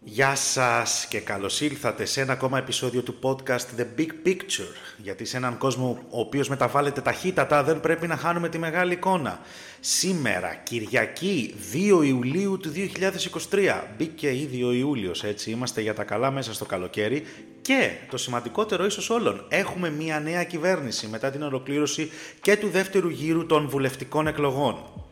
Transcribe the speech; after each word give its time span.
Γεια 0.00 0.34
σας 0.34 1.06
και 1.08 1.20
καλώς 1.20 1.60
ήρθατε 1.60 2.04
σε 2.04 2.20
ένα 2.20 2.32
ακόμα 2.32 2.58
επεισόδιο 2.58 3.02
του 3.02 3.14
podcast 3.22 3.80
The 3.80 3.86
Big 3.98 4.08
Picture. 4.26 4.74
Γιατί 4.96 5.24
σε 5.24 5.36
έναν 5.36 5.58
κόσμο 5.58 5.98
ο 6.10 6.20
οποίος 6.20 6.48
μεταβάλλεται 6.48 7.00
ταχύτατα 7.00 7.62
δεν 7.62 7.80
πρέπει 7.80 8.06
να 8.06 8.16
χάνουμε 8.16 8.48
τη 8.48 8.58
μεγάλη 8.58 8.92
εικόνα. 8.92 9.40
Σήμερα, 9.80 10.54
Κυριακή 10.54 11.54
2 11.72 12.04
Ιουλίου 12.04 12.58
του 12.58 12.72
2023. 13.50 13.82
Μπήκε 13.96 14.36
ήδη 14.36 14.62
ο 14.62 14.72
Ιούλιος, 14.72 15.24
έτσι 15.24 15.50
είμαστε 15.50 15.80
για 15.80 15.94
τα 15.94 16.04
καλά 16.04 16.30
μέσα 16.30 16.54
στο 16.54 16.64
καλοκαίρι. 16.64 17.22
Και 17.62 17.90
το 18.10 18.16
σημαντικότερο 18.16 18.84
ίσως 18.84 19.10
όλων, 19.10 19.46
έχουμε 19.48 19.90
μια 19.90 20.20
νέα 20.20 20.44
κυβέρνηση 20.44 21.06
μετά 21.06 21.30
την 21.30 21.42
ολοκλήρωση 21.42 22.10
και 22.40 22.56
του 22.56 22.68
δεύτερου 22.68 23.08
γύρου 23.08 23.46
των 23.46 23.68
βουλευτικών 23.68 24.26
εκλογών. 24.26 25.05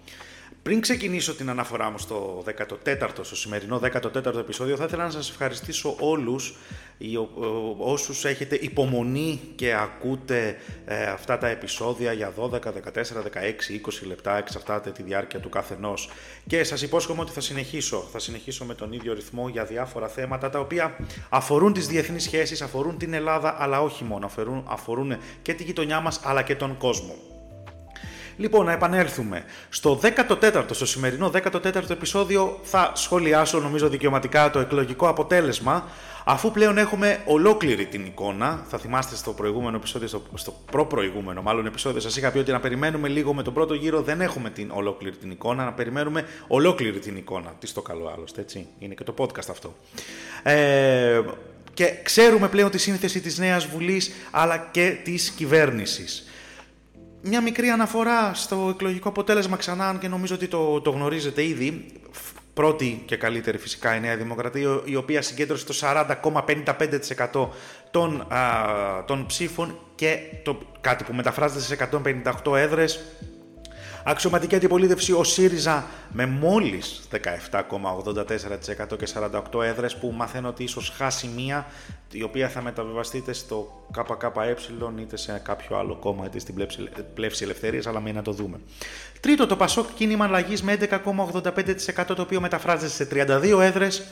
Πριν 0.64 0.80
ξεκινήσω 0.80 1.34
την 1.34 1.50
αναφορά 1.50 1.90
μου 1.90 1.98
στο 1.98 2.44
14ο, 2.84 3.08
στο 3.22 3.36
σημερινό 3.36 3.80
14ο 3.82 4.36
επεισόδιο, 4.36 4.76
θα 4.76 4.84
ήθελα 4.84 5.04
να 5.04 5.10
σας 5.10 5.30
ευχαριστήσω 5.30 5.96
όλους 5.98 6.54
όσους 7.78 8.24
έχετε 8.24 8.58
υπομονή 8.60 9.40
και 9.54 9.74
ακούτε 9.74 10.56
ε, 10.84 11.04
αυτά 11.04 11.38
τα 11.38 11.48
επεισόδια 11.48 12.12
για 12.12 12.32
12, 12.38 12.50
14, 12.50 12.58
16, 12.58 12.60
20 14.02 14.06
λεπτά, 14.06 14.36
εξαρτάται 14.36 14.90
τη 14.90 15.02
διάρκεια 15.02 15.40
του 15.40 15.48
καθενός. 15.48 16.10
Και 16.46 16.64
σας 16.64 16.82
υπόσχομαι 16.82 17.20
ότι 17.20 17.32
θα 17.32 17.40
συνεχίσω, 17.40 18.08
θα 18.12 18.18
συνεχίσω 18.18 18.64
με 18.64 18.74
τον 18.74 18.92
ίδιο 18.92 19.14
ρυθμό 19.14 19.48
για 19.48 19.64
διάφορα 19.64 20.08
θέματα 20.08 20.50
τα 20.50 20.58
οποία 20.58 20.96
αφορούν 21.28 21.72
τις 21.72 21.86
διεθνείς 21.86 22.22
σχέσεις, 22.22 22.62
αφορούν 22.62 22.98
την 22.98 23.12
Ελλάδα, 23.12 23.56
αλλά 23.58 23.82
όχι 23.82 24.04
μόνο, 24.04 24.26
αφορούν, 24.26 24.64
αφορούν 24.68 25.16
και 25.42 25.54
τη 25.54 25.62
γειτονιά 25.62 26.00
μας, 26.00 26.20
αλλά 26.24 26.42
και 26.42 26.54
τον 26.54 26.76
κόσμο. 26.76 27.33
Λοιπόν, 28.36 28.64
να 28.64 28.72
επανέλθουμε. 28.72 29.44
Στο 29.68 30.00
14ο, 30.02 30.64
στο 30.70 30.86
σημερινό 30.86 31.30
14ο 31.34 31.90
επεισόδιο 31.90 32.58
θα 32.62 32.92
σχολιάσω 32.94 33.60
νομίζω 33.60 33.88
δικαιωματικά 33.88 34.50
το 34.50 34.58
εκλογικό 34.58 35.08
αποτέλεσμα 35.08 35.84
αφού 36.24 36.50
πλέον 36.50 36.78
έχουμε 36.78 37.22
ολόκληρη 37.24 37.86
την 37.86 38.04
εικόνα. 38.04 38.64
Θα 38.68 38.78
θυμάστε 38.78 39.16
στο 39.16 39.32
προηγούμενο 39.32 39.76
επεισόδιο, 39.76 40.08
στο, 40.08 40.22
στο 40.34 40.54
προ-προηγούμενο 40.70 41.42
μάλλον 41.42 41.66
επεισόδιο 41.66 42.00
σας 42.00 42.16
είχα 42.16 42.30
πει 42.30 42.38
ότι 42.38 42.50
να 42.50 42.60
περιμένουμε 42.60 43.08
λίγο 43.08 43.34
με 43.34 43.42
τον 43.42 43.54
πρώτο 43.54 43.74
γύρο 43.74 44.02
δεν 44.02 44.20
έχουμε 44.20 44.50
την 44.50 44.70
ολόκληρη 44.74 45.16
την 45.16 45.30
εικόνα, 45.30 45.64
να 45.64 45.72
περιμένουμε 45.72 46.24
ολόκληρη 46.46 46.98
την 46.98 47.16
εικόνα. 47.16 47.54
Τι 47.58 47.66
στο 47.66 47.82
καλό 47.82 48.12
άλλωστε, 48.16 48.40
έτσι. 48.40 48.66
Είναι 48.78 48.94
και 48.94 49.04
το 49.04 49.14
podcast 49.18 49.48
αυτό. 49.50 49.76
Ε, 50.42 51.20
και 51.74 51.92
ξέρουμε 52.02 52.48
πλέον 52.48 52.70
τη 52.70 52.78
σύνθεση 52.78 53.20
της 53.20 53.38
Νέας 53.38 53.66
Βουλής 53.66 54.12
αλλά 54.30 54.68
και 54.70 54.96
της 55.04 55.30
κυβέρνησης 55.30 56.28
μια 57.26 57.40
μικρή 57.40 57.68
αναφορά 57.68 58.34
στο 58.34 58.68
εκλογικό 58.74 59.08
αποτέλεσμα 59.08 59.56
ξανά, 59.56 59.96
και 60.00 60.08
νομίζω 60.08 60.34
ότι 60.34 60.48
το, 60.48 60.80
το 60.80 60.90
γνωρίζετε 60.90 61.44
ήδη. 61.44 61.86
Πρώτη 62.54 63.02
και 63.06 63.16
καλύτερη 63.16 63.58
φυσικά 63.58 63.96
η 63.96 64.00
Νέα 64.00 64.16
Δημοκρατία, 64.16 64.80
η 64.84 64.96
οποία 64.96 65.22
συγκέντρωσε 65.22 65.64
το 65.64 65.74
40,55% 65.82 67.48
των, 67.90 68.26
των 69.06 69.26
ψήφων 69.26 69.78
και 69.94 70.18
το, 70.42 70.58
κάτι 70.80 71.04
που 71.04 71.14
μεταφράζεται 71.14 71.60
σε 71.60 71.88
158 72.44 72.56
έδρες 72.56 73.00
Αξιωματική 74.06 74.54
αντιπολίτευση 74.54 75.12
ο 75.12 75.24
ΣΥΡΙΖΑ 75.24 75.86
με 76.12 76.26
μόλις 76.26 77.02
17,84% 77.12 78.98
και 78.98 79.08
48 79.52 79.62
έδρες 79.62 79.96
που 79.96 80.12
μαθαίνω 80.16 80.48
ότι 80.48 80.62
ίσως 80.62 80.92
χάσει 80.96 81.30
μία 81.36 81.66
η 82.10 82.22
οποία 82.22 82.48
θα 82.48 82.62
μεταβιβαστεί 82.62 83.16
είτε 83.16 83.32
στο 83.32 83.86
ΚΚΕ 83.90 84.56
είτε 85.00 85.16
σε 85.16 85.40
κάποιο 85.44 85.76
άλλο 85.76 85.94
κόμμα 85.94 86.26
είτε 86.26 86.38
στην 86.38 86.54
πλεύση 87.14 87.44
ελευθερίας 87.44 87.86
αλλά 87.86 88.00
μην 88.00 88.14
να 88.14 88.22
το 88.22 88.32
δούμε. 88.32 88.60
Τρίτο 89.20 89.46
το 89.46 89.56
ΠΑΣΟΚ 89.56 89.86
κίνημα 89.94 90.24
αλλαγής 90.24 90.62
με 90.62 90.78
11,85% 90.80 92.04
το 92.06 92.22
οποίο 92.22 92.40
μεταφράζεται 92.40 92.90
σε 92.90 93.08
32 93.12 93.60
έδρες. 93.60 94.02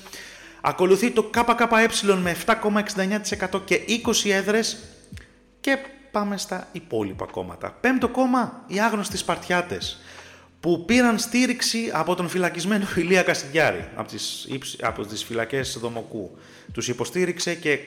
Ακολουθεί 0.61 1.11
το 1.11 1.23
ΚΚΕ 1.23 2.15
με 2.23 2.37
7,69% 2.47 3.61
και 3.65 3.81
20 4.25 4.31
έδρες 4.31 4.79
και 5.61 5.79
πάμε 6.13 6.37
στα 6.39 6.69
υπόλοιπα 6.73 7.27
κόμματα. 7.27 7.77
Πέμπτο 7.81 8.09
κόμμα, 8.09 8.65
οι 8.67 8.81
άγνωστοι 8.81 9.17
Σπαρτιάτες, 9.17 10.01
που 10.61 10.85
πήραν 10.85 11.19
στήριξη 11.19 11.91
από 11.93 12.15
τον 12.15 12.29
φυλακισμένο 12.29 12.87
Ηλία 12.97 13.23
Κασιδιάρη, 13.23 13.89
από 13.95 14.09
τις, 14.09 14.49
από 14.83 15.07
τις 15.07 15.25
φυλακές 15.25 15.79
Δομοκού. 15.81 16.39
Τους 16.73 16.89
υποστήριξε 16.89 17.55
και 17.55 17.79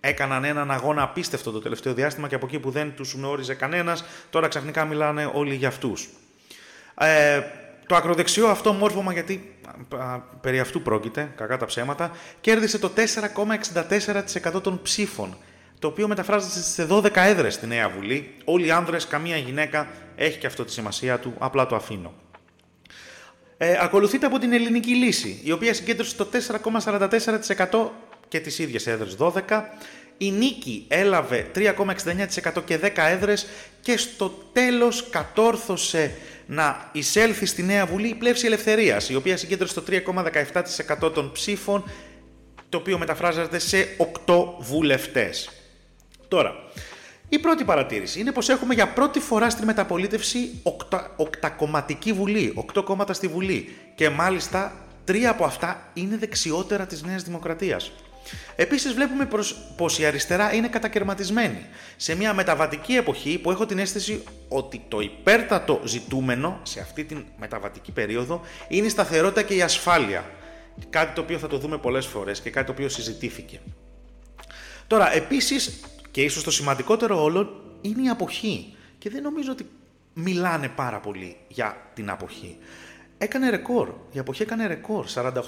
έκαναν 0.00 0.44
έναν 0.44 0.70
αγώνα 0.70 1.02
απίστευτο 1.02 1.50
το 1.50 1.60
τελευταίο 1.60 1.94
διάστημα 1.94 2.28
και 2.28 2.34
από 2.34 2.46
εκεί 2.46 2.58
που 2.58 2.70
δεν 2.70 2.94
τους 2.96 3.12
γνώριζε 3.12 3.54
κανένας, 3.54 4.04
τώρα 4.30 4.48
ξαφνικά 4.48 4.84
μιλάνε 4.84 5.30
όλοι 5.34 5.54
για 5.54 5.68
αυτούς. 5.68 6.08
Ε, 6.94 7.40
το 7.86 7.96
ακροδεξιό 7.96 8.48
αυτό 8.48 8.72
μόρφωμα, 8.72 9.12
γιατί 9.12 9.56
περί 10.40 10.60
αυτού 10.60 10.82
πρόκειται, 10.82 11.32
κακά 11.36 11.56
τα 11.56 11.64
ψέματα, 11.64 12.10
κέρδισε 12.40 12.78
το 12.78 12.90
4,64% 14.54 14.62
των 14.62 14.82
ψήφων 14.82 15.36
το 15.82 15.88
οποίο 15.88 16.08
μεταφράζεται 16.08 16.60
σε 16.60 16.86
12 16.90 17.10
έδρες 17.14 17.54
στη 17.54 17.66
Νέα 17.66 17.88
Βουλή. 17.88 18.34
Όλοι 18.44 18.66
οι 18.66 18.70
άνδρες, 18.70 19.06
καμία 19.06 19.36
γυναίκα, 19.36 19.88
έχει 20.16 20.38
και 20.38 20.46
αυτό 20.46 20.64
τη 20.64 20.72
σημασία 20.72 21.18
του, 21.18 21.34
απλά 21.38 21.66
το 21.66 21.76
αφήνω. 21.76 22.14
Ε, 23.56 23.76
ακολουθείται 23.80 24.26
από 24.26 24.38
την 24.38 24.52
ελληνική 24.52 24.94
λύση, 24.94 25.40
η 25.44 25.52
οποία 25.52 25.74
συγκέντρωσε 25.74 26.16
το 26.16 26.24
4,44% 26.24 27.90
και 28.28 28.40
τις 28.40 28.58
ίδιες 28.58 28.86
έδρες 28.86 29.16
12. 29.18 29.64
Η 30.18 30.30
Νίκη 30.30 30.84
έλαβε 30.88 31.50
3,69% 31.54 32.62
και 32.64 32.78
10 32.82 32.90
έδρες 32.96 33.46
και 33.80 33.96
στο 33.96 34.28
τέλος 34.52 35.08
κατόρθωσε 35.10 36.14
να 36.46 36.88
εισέλθει 36.92 37.46
στη 37.46 37.62
Νέα 37.62 37.86
Βουλή 37.86 38.08
η 38.08 38.14
Πλεύση 38.14 38.46
Ελευθερίας, 38.46 39.08
η 39.08 39.14
οποία 39.14 39.36
συγκέντρωσε 39.36 39.74
το 39.74 39.82
3,17% 41.02 41.12
των 41.12 41.32
ψήφων, 41.32 41.84
το 42.68 42.78
οποίο 42.78 42.98
μεταφράζεται 42.98 43.58
σε 43.58 43.88
8 44.26 44.56
βουλευτές. 44.58 45.61
Τώρα, 46.32 46.54
η 47.28 47.38
πρώτη 47.38 47.64
παρατήρηση 47.64 48.20
είναι 48.20 48.32
πως 48.32 48.48
έχουμε 48.48 48.74
για 48.74 48.88
πρώτη 48.88 49.20
φορά 49.20 49.50
στη 49.50 49.64
μεταπολίτευση 49.64 50.60
οκτα, 50.62 51.12
οκτακομματική 51.16 52.12
βουλή, 52.12 52.52
οκτώ 52.54 52.82
κόμματα 52.82 53.12
στη 53.12 53.28
βουλή 53.28 53.76
και 53.94 54.10
μάλιστα 54.10 54.72
τρία 55.04 55.30
από 55.30 55.44
αυτά 55.44 55.90
είναι 55.94 56.16
δεξιότερα 56.16 56.86
της 56.86 57.02
Νέας 57.02 57.22
Δημοκρατίας. 57.22 57.92
Επίσης 58.56 58.92
βλέπουμε 58.92 59.26
πως, 59.26 59.72
πως 59.76 59.98
η 59.98 60.04
αριστερά 60.04 60.54
είναι 60.54 60.68
κατακαιρματισμένη 60.68 61.66
σε 61.96 62.14
μια 62.14 62.34
μεταβατική 62.34 62.92
εποχή 62.92 63.38
που 63.38 63.50
έχω 63.50 63.66
την 63.66 63.78
αίσθηση 63.78 64.22
ότι 64.48 64.82
το 64.88 65.00
υπέρτατο 65.00 65.80
ζητούμενο 65.84 66.60
σε 66.62 66.80
αυτή 66.80 67.04
τη 67.04 67.16
μεταβατική 67.38 67.92
περίοδο 67.92 68.40
είναι 68.68 68.86
η 68.86 68.90
σταθερότητα 68.90 69.42
και 69.42 69.54
η 69.54 69.62
ασφάλεια. 69.62 70.30
Κάτι 70.90 71.14
το 71.14 71.20
οποίο 71.20 71.38
θα 71.38 71.46
το 71.46 71.58
δούμε 71.58 71.78
πολλές 71.78 72.06
φορές 72.06 72.40
και 72.40 72.50
κάτι 72.50 72.66
το 72.66 72.72
οποίο 72.72 72.88
συζητήθηκε. 72.88 73.60
Τώρα, 74.86 75.14
επίσης, 75.14 75.80
και 76.12 76.22
ίσως 76.22 76.42
το 76.42 76.50
σημαντικότερο 76.50 77.22
όλο 77.22 77.62
είναι 77.80 78.02
η 78.02 78.08
αποχή. 78.08 78.74
Και 78.98 79.10
δεν 79.10 79.22
νομίζω 79.22 79.52
ότι 79.52 79.66
μιλάνε 80.14 80.68
πάρα 80.68 81.00
πολύ 81.00 81.36
για 81.48 81.90
την 81.94 82.10
αποχή. 82.10 82.56
Έκανε 83.18 83.50
ρεκόρ. 83.50 83.94
Η 84.12 84.18
αποχή 84.18 84.42
έκανε 84.42 84.66
ρεκόρ. 84.66 85.06
48%. 85.14 85.40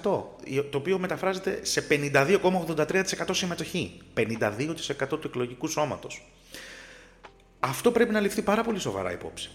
Το 0.00 0.30
οποίο 0.72 0.98
μεταφράζεται 0.98 1.60
σε 1.62 1.86
52,83% 1.88 3.30
συμμετοχή. 3.30 3.98
52% 4.14 4.74
του 5.08 5.26
εκλογικού 5.26 5.66
σώματος. 5.66 6.32
Αυτό 7.60 7.90
πρέπει 7.90 8.12
να 8.12 8.20
ληφθεί 8.20 8.42
πάρα 8.42 8.62
πολύ 8.62 8.78
σοβαρά 8.78 9.12
υπόψη. 9.12 9.50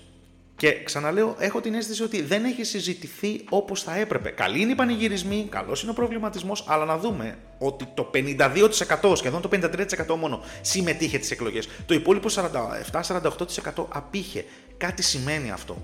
Και 0.55 0.83
ξαναλέω, 0.83 1.35
έχω 1.39 1.61
την 1.61 1.73
αίσθηση 1.73 2.03
ότι 2.03 2.21
δεν 2.21 2.45
έχει 2.45 2.63
συζητηθεί 2.63 3.41
όπως 3.49 3.83
θα 3.83 3.95
έπρεπε. 3.95 4.29
Καλή 4.29 4.61
είναι 4.61 4.71
οι 4.71 4.75
πανηγυρισμοί, 4.75 5.47
καλός 5.49 5.81
είναι 5.81 5.91
ο 5.91 5.93
προβληματισμός, 5.93 6.65
αλλά 6.67 6.85
να 6.85 6.97
δούμε 6.97 7.37
ότι 7.57 7.87
το 7.93 8.11
52%, 8.13 9.13
σχεδόν 9.15 9.41
το 9.41 9.49
53% 9.51 10.15
μόνο 10.19 10.43
συμμετείχε 10.61 11.17
τι 11.17 11.27
εκλογές. 11.31 11.69
Το 11.85 11.93
υπόλοιπο 11.93 12.27
47-48% 13.71 13.85
απήχε. 13.89 14.45
Κάτι 14.77 15.03
σημαίνει 15.03 15.51
αυτό. 15.51 15.77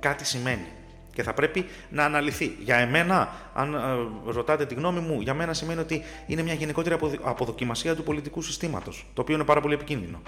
Κάτι 0.00 0.24
σημαίνει. 0.24 0.66
Και 1.12 1.22
θα 1.22 1.34
πρέπει 1.34 1.66
να 1.90 2.04
αναλυθεί. 2.04 2.56
Για 2.60 2.76
εμένα, 2.76 3.34
αν 3.54 3.74
ε, 3.74 4.30
ρωτάτε 4.30 4.66
τη 4.66 4.74
γνώμη 4.74 5.00
μου, 5.00 5.20
για 5.20 5.34
μένα 5.34 5.54
σημαίνει 5.54 5.80
ότι 5.80 6.02
είναι 6.26 6.42
μια 6.42 6.54
γενικότερη 6.54 6.96
αποδοκιμασία 7.22 7.94
του 7.94 8.02
πολιτικού 8.02 8.42
συστήματος. 8.42 9.06
Το 9.14 9.20
οποίο 9.20 9.34
είναι 9.34 9.44
πάρα 9.44 9.60
πολύ 9.60 9.74
επικίνδυνο. 9.74 10.22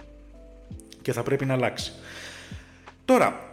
Και 1.03 1.13
θα 1.13 1.23
πρέπει 1.23 1.45
να 1.45 1.55
αλλάξει. 1.55 1.93
Τώρα, 3.05 3.51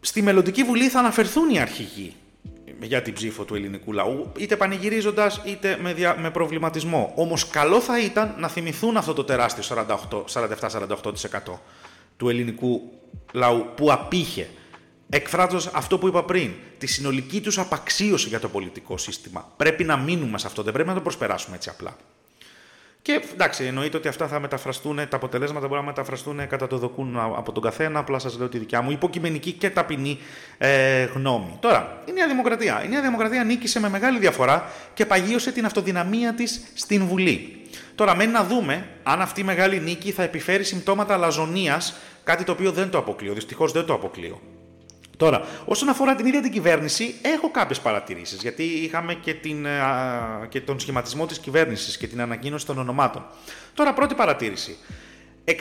Στη 0.00 0.22
μελλοντική 0.22 0.62
βουλή 0.62 0.88
θα 0.88 0.98
αναφερθούν 0.98 1.50
οι 1.50 1.60
αρχηγοί 1.60 2.14
για 2.80 3.02
την 3.02 3.14
ψήφο 3.14 3.44
του 3.44 3.54
ελληνικού 3.54 3.92
λαού, 3.92 4.32
είτε 4.36 4.56
πανηγυρίζοντας 4.56 5.40
είτε 5.44 5.78
με, 5.80 5.92
δια... 5.92 6.16
με 6.18 6.30
προβληματισμό. 6.30 7.12
Όμως, 7.16 7.48
καλό 7.48 7.80
θα 7.80 8.00
ήταν 8.00 8.34
να 8.38 8.48
θυμηθούν 8.48 8.96
αυτό 8.96 9.12
το 9.12 9.24
τεράστιο 9.24 9.86
47-48% 10.32 10.88
του 12.16 12.28
ελληνικού 12.28 12.92
λαού 13.32 13.66
που 13.76 13.92
απήχε, 13.92 14.48
εκφράζοντας 15.08 15.66
αυτό 15.66 15.98
που 15.98 16.06
είπα 16.06 16.24
πριν, 16.24 16.52
τη 16.78 16.86
συνολική 16.86 17.40
τους 17.40 17.58
απαξίωση 17.58 18.28
για 18.28 18.40
το 18.40 18.48
πολιτικό 18.48 18.98
σύστημα. 18.98 19.52
Πρέπει 19.56 19.84
να 19.84 19.96
μείνουμε 19.96 20.38
σε 20.38 20.46
αυτό, 20.46 20.62
δεν 20.62 20.72
πρέπει 20.72 20.88
να 20.88 20.94
το 20.94 21.00
προσπεράσουμε 21.00 21.56
έτσι 21.56 21.68
απλά. 21.68 21.96
Και 23.06 23.22
εντάξει, 23.32 23.64
εννοείται 23.64 23.96
ότι 23.96 24.08
αυτά 24.08 24.28
θα 24.28 24.40
μεταφραστούν, 24.40 24.96
τα 24.96 25.16
αποτελέσματα 25.16 25.66
μπορούν 25.66 25.84
να 25.84 25.90
μεταφραστούν 25.90 26.48
κατά 26.48 26.66
το 26.66 26.78
δοκούν 26.78 27.16
από 27.18 27.52
τον 27.52 27.62
καθένα. 27.62 27.98
Απλά 27.98 28.18
σας 28.18 28.38
λέω 28.38 28.48
τη 28.48 28.58
δικιά 28.58 28.82
μου 28.82 28.90
υποκειμενική 28.90 29.52
και 29.52 29.70
ταπεινή 29.70 30.18
ε, 30.58 31.04
γνώμη. 31.04 31.56
Τώρα, 31.60 32.02
η 32.04 32.12
Νέα 32.12 32.26
Δημοκρατία. 32.26 32.82
Η 32.84 32.88
Νέα 32.88 33.02
Δημοκρατία 33.02 33.44
νίκησε 33.44 33.80
με 33.80 33.88
μεγάλη 33.88 34.18
διαφορά 34.18 34.70
και 34.94 35.06
παγίωσε 35.06 35.52
την 35.52 35.64
αυτοδυναμία 35.64 36.34
της 36.34 36.64
στην 36.74 37.04
Βουλή. 37.06 37.60
Τώρα, 37.94 38.16
μένει 38.16 38.32
να 38.32 38.44
δούμε 38.44 38.88
αν 39.02 39.20
αυτή 39.20 39.40
η 39.40 39.44
μεγάλη 39.44 39.80
νίκη 39.80 40.12
θα 40.12 40.22
επιφέρει 40.22 40.64
συμπτώματα 40.64 41.14
αλαζονία, 41.14 41.80
κάτι 42.24 42.44
το 42.44 42.52
οποίο 42.52 42.72
δεν 42.72 42.90
το 42.90 42.98
αποκλείω. 42.98 43.32
Δυστυχώς 43.32 43.72
δεν 43.72 43.84
το 43.84 43.94
αποκλείω. 43.94 44.40
Τώρα, 45.16 45.46
όσον 45.64 45.88
αφορά 45.88 46.14
την 46.14 46.26
ίδια 46.26 46.42
την 46.42 46.52
κυβέρνηση, 46.52 47.14
έχω 47.22 47.50
κάποιες 47.50 47.80
παρατηρήσεις. 47.80 48.42
Γιατί 48.42 48.62
είχαμε 48.62 49.14
και, 49.14 49.34
την, 49.34 49.66
και 50.48 50.60
τον 50.60 50.80
σχηματισμό 50.80 51.26
της 51.26 51.38
κυβέρνησης 51.38 51.96
και 51.96 52.06
την 52.06 52.20
ανακοίνωση 52.20 52.66
των 52.66 52.78
ονομάτων. 52.78 53.26
Τώρα, 53.74 53.92
πρώτη 53.92 54.14
παρατήρηση. 54.14 54.76
64 55.44 55.52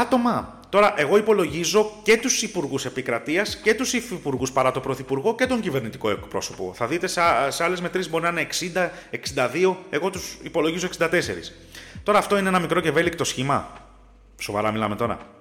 άτομα. 0.00 0.60
Τώρα, 0.68 0.94
εγώ 0.96 1.16
υπολογίζω 1.16 1.92
και 2.02 2.16
τους 2.16 2.42
υπουργούς 2.42 2.84
επικρατείας 2.84 3.56
και 3.56 3.74
τους 3.74 3.92
υφυπουργούς 3.92 4.52
παρά 4.52 4.70
το 4.70 4.80
πρωθυπουργό 4.80 5.34
και 5.34 5.46
τον 5.46 5.60
κυβερνητικό 5.60 6.10
εκπρόσωπο. 6.10 6.72
Θα 6.74 6.86
δείτε 6.86 7.06
σε, 7.06 7.20
σε 7.48 7.64
άλλες 7.64 7.80
μετρήσεις 7.80 8.10
μπορεί 8.10 8.22
να 8.22 8.28
είναι 8.28 8.46
60, 8.74 8.88
62. 9.64 9.76
Εγώ 9.90 10.10
τους 10.10 10.38
υπολογίζω 10.42 10.88
64. 10.98 11.08
Τώρα, 12.02 12.18
αυτό 12.18 12.38
είναι 12.38 12.48
ένα 12.48 12.58
μικρό 12.58 12.80
και 12.80 12.88
ευέλικτο 12.88 13.24
σχήμα. 13.24 13.72
Σοβαρά 14.40 14.72
μιλάμε 14.72 14.96
τώρα. 14.96 15.33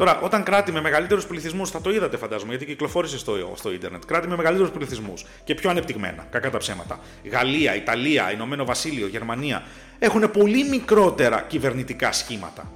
Τώρα, 0.00 0.20
όταν 0.20 0.42
κράτη 0.42 0.72
με 0.72 0.80
μεγαλύτερους 0.80 1.26
πληθυσμούς, 1.26 1.70
θα 1.70 1.80
το 1.80 1.90
είδατε 1.90 2.16
φαντάζομαι, 2.16 2.50
γιατί 2.50 2.66
κυκλοφόρησε 2.66 3.18
στο, 3.18 3.52
στο 3.56 3.72
ίντερνετ. 3.72 4.04
Κράτη 4.06 4.28
με 4.28 4.36
μεγαλύτερους 4.36 4.70
πληθυσμούς 4.70 5.24
και 5.44 5.54
πιο 5.54 5.70
ανεπτυγμένα, 5.70 6.26
κακά 6.30 6.50
τα 6.50 6.58
ψέματα. 6.58 7.00
Γαλλία, 7.30 7.74
Ιταλία, 7.74 8.32
Ηνωμένο 8.32 8.64
Βασίλειο, 8.64 9.06
Γερμανία 9.06 9.62
έχουν 9.98 10.30
πολύ 10.30 10.68
μικρότερα 10.68 11.40
κυβερνητικά 11.48 12.12
σχήματα. 12.12 12.70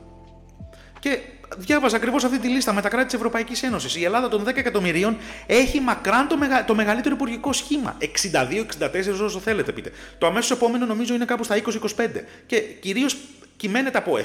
Και 1.00 1.19
διάβαζα 1.56 1.97
ακριβώς 1.97 2.25
αυτή 2.25 2.38
τη 2.38 2.49
λίστα 2.49 2.73
με 2.73 2.81
τα 2.81 2.88
κράτη 2.88 3.05
της 3.05 3.15
Ευρωπαϊκής 3.15 3.62
Ένωσης. 3.62 3.97
Η 3.97 4.05
Ελλάδα 4.05 4.29
των 4.29 4.44
10 4.44 4.56
εκατομμυρίων 4.56 5.17
έχει 5.47 5.81
μακράν 5.81 6.29
το, 6.29 6.37
μεγα... 6.37 6.65
το 6.65 6.75
μεγαλύτερο 6.75 7.15
υπουργικό 7.15 7.53
σχήμα. 7.53 7.97
62-64, 8.00 9.25
όσο 9.25 9.38
θέλετε 9.38 9.73
πείτε. 9.73 9.91
Το 10.19 10.27
αμέσως 10.27 10.50
επόμενο 10.50 10.87
νομίζω 10.87 11.15
είναι 11.15 11.25
κάπου 11.25 11.44
στα 11.44 11.62
20-25. 11.97 12.06
Και 12.47 12.61
κυρίως 12.61 13.17
κυμαίνεται 13.56 13.99
από 13.99 14.17
7, 14.17 14.20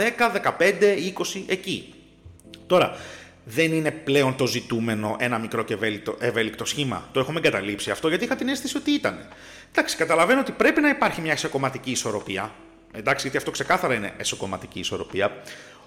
10, 0.00 0.50
15, 0.58 0.72
20 1.34 1.42
εκεί. 1.46 1.90
Τώρα, 2.66 2.96
δεν 3.44 3.72
είναι 3.72 3.90
πλέον 3.90 4.36
το 4.36 4.46
ζητούμενο 4.46 5.16
ένα 5.18 5.38
μικρό 5.38 5.62
και 5.64 5.74
ευέλικτο, 5.74 6.16
ευέλικτο 6.18 6.64
σχήμα. 6.64 7.08
Το 7.12 7.20
έχουμε 7.20 7.38
εγκαταλείψει 7.38 7.90
αυτό 7.90 8.08
γιατί 8.08 8.24
είχα 8.24 8.36
την 8.36 8.48
αίσθηση 8.48 8.76
ότι 8.76 8.90
ήταν. 8.90 9.28
Εντάξει, 9.70 9.96
καταλαβαίνω 9.96 10.40
ότι 10.40 10.52
πρέπει 10.52 10.80
να 10.80 10.88
υπάρχει 10.88 11.20
μια 11.20 11.32
εσωκομματική 11.32 11.90
ισορροπία. 11.90 12.54
Εντάξει, 12.92 13.22
γιατί 13.22 13.36
αυτό 13.36 13.50
ξεκάθαρα 13.50 13.94
είναι 13.94 14.12
εσωκομματική 14.16 14.78
ισορροπία. 14.78 15.42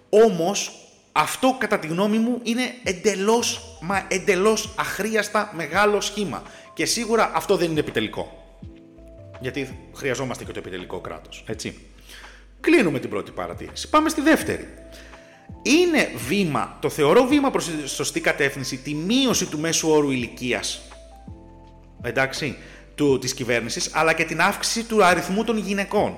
Όμως, 0.10 0.72
αυτό 1.12 1.56
κατά 1.60 1.80
τη 1.80 1.88
γνώμη 1.88 2.18
μου 2.18 2.40
είναι 2.44 2.74
εντελώς, 2.84 3.78
μα 3.82 4.06
εντελώς 4.08 4.74
αχρίαστα 4.76 5.52
μεγάλο 5.56 6.02
σχήμα. 6.02 6.44
Και 6.74 6.86
σίγουρα 6.86 7.32
αυτό 7.34 7.56
δεν 7.56 7.72
είναι 7.72 7.80
επιτελικό. 7.80 8.58
Γιατί 9.40 9.90
χρειαζόμαστε 9.96 10.44
και 10.44 10.52
το 10.52 10.60
επιτελικό 10.60 11.00
κράτος. 11.00 11.44
Έτσι. 11.48 11.88
Κλείνουμε 12.60 13.00
την 13.00 13.10
πρώτη 13.10 13.32
παρατήρηση. 13.32 13.90
Πάμε 13.90 14.10
στη 14.10 14.22
δεύτερη 14.22 14.68
είναι 15.62 16.12
βήμα, 16.28 16.78
το 16.82 16.90
θεωρώ 16.90 17.26
βήμα 17.26 17.52
προς 17.52 17.66
τη 17.66 17.90
σωστή 17.90 18.20
κατεύθυνση, 18.20 18.78
τη 18.78 18.94
μείωση 18.94 19.46
του 19.46 19.60
μέσου 19.60 19.90
όρου 19.90 20.12
ηλικίας. 20.12 20.82
Εντάξει, 22.02 22.58
του, 22.96 23.20
της 23.20 23.34
κυβέρνησης, 23.34 23.90
αλλά 23.94 24.14
και 24.14 24.24
την 24.24 24.42
αύξηση 24.42 24.84
του 24.84 25.04
αριθμού 25.04 25.44
των 25.44 25.58
γυναικών. 25.58 26.18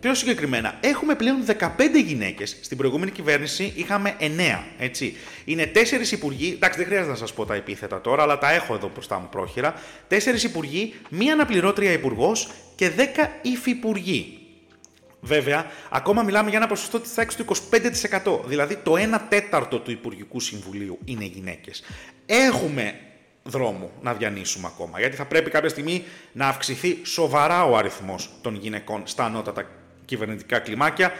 Πιο 0.00 0.14
συγκεκριμένα, 0.14 0.78
έχουμε 0.80 1.14
πλέον 1.14 1.44
15 1.44 2.02
γυναίκες. 2.04 2.56
Στην 2.60 2.76
προηγούμενη 2.76 3.10
κυβέρνηση 3.10 3.72
είχαμε 3.76 4.16
9. 4.18 4.64
Έτσι. 4.78 5.16
Είναι 5.44 5.66
4 5.66 6.12
υπουργοί. 6.12 6.52
Εντάξει, 6.54 6.78
δεν 6.78 6.86
χρειάζεται 6.86 7.10
να 7.10 7.16
σας 7.16 7.32
πω 7.32 7.44
τα 7.44 7.54
επίθετα 7.54 8.00
τώρα, 8.00 8.22
αλλά 8.22 8.38
τα 8.38 8.52
έχω 8.52 8.74
εδώ 8.74 8.90
μπροστά 8.92 9.18
μου 9.18 9.28
πρόχειρα. 9.30 9.74
4 10.08 10.42
υπουργοί, 10.44 10.94
μία 11.08 11.32
αναπληρώτρια 11.32 11.92
υπουργός 11.92 12.48
και 12.74 12.90
10 12.90 13.26
υφυπουργοί. 13.42 14.38
Βέβαια, 15.28 15.66
ακόμα 15.90 16.22
μιλάμε 16.22 16.48
για 16.48 16.58
ένα 16.58 16.66
ποσοστό 16.66 17.00
της 17.00 17.14
τάξης 17.14 17.44
του 17.44 17.56
25%. 18.24 18.40
Δηλαδή 18.46 18.76
το 18.76 18.94
1 18.96 19.20
τέταρτο 19.28 19.78
του 19.78 19.90
Υπουργικού 19.90 20.40
Συμβουλίου 20.40 20.98
είναι 21.04 21.24
γυναίκες. 21.24 21.82
Έχουμε 22.26 23.00
δρόμο 23.42 23.90
να 24.02 24.14
διανύσουμε 24.14 24.66
ακόμα. 24.66 24.98
Γιατί 24.98 25.16
θα 25.16 25.24
πρέπει 25.24 25.50
κάποια 25.50 25.68
στιγμή 25.68 26.04
να 26.32 26.48
αυξηθεί 26.48 26.98
σοβαρά 27.02 27.64
ο 27.64 27.76
αριθμός 27.76 28.30
των 28.42 28.54
γυναικών 28.54 29.02
στα 29.04 29.24
ανώτατα 29.24 29.70
κυβερνητικά 30.04 30.58
κλιμάκια 30.58 31.12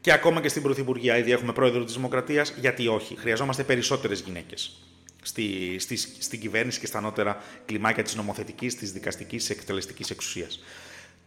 και 0.00 0.12
ακόμα 0.12 0.40
και 0.40 0.48
στην 0.48 0.62
Πρωθυπουργία. 0.62 1.18
Ήδη 1.18 1.32
έχουμε 1.32 1.52
πρόεδρο 1.52 1.84
της 1.84 1.94
Δημοκρατίας. 1.94 2.54
Γιατί 2.60 2.88
όχι, 2.88 3.16
χρειαζόμαστε 3.18 3.62
περισσότερες 3.62 4.20
γυναίκες 4.20 4.80
στη, 5.22 5.76
στη, 5.78 5.96
στην 5.96 6.40
κυβέρνηση 6.40 6.80
και 6.80 6.86
στα 6.86 6.98
ανώτερα 6.98 7.42
κλιμάκια 7.66 8.02
της 8.02 8.14
νομοθετικής, 8.14 8.76
της 8.76 8.92
δικαστικής, 8.92 9.46
της 9.46 9.56
εκτελεστικής 9.56 10.10
εξουσίας. 10.10 10.60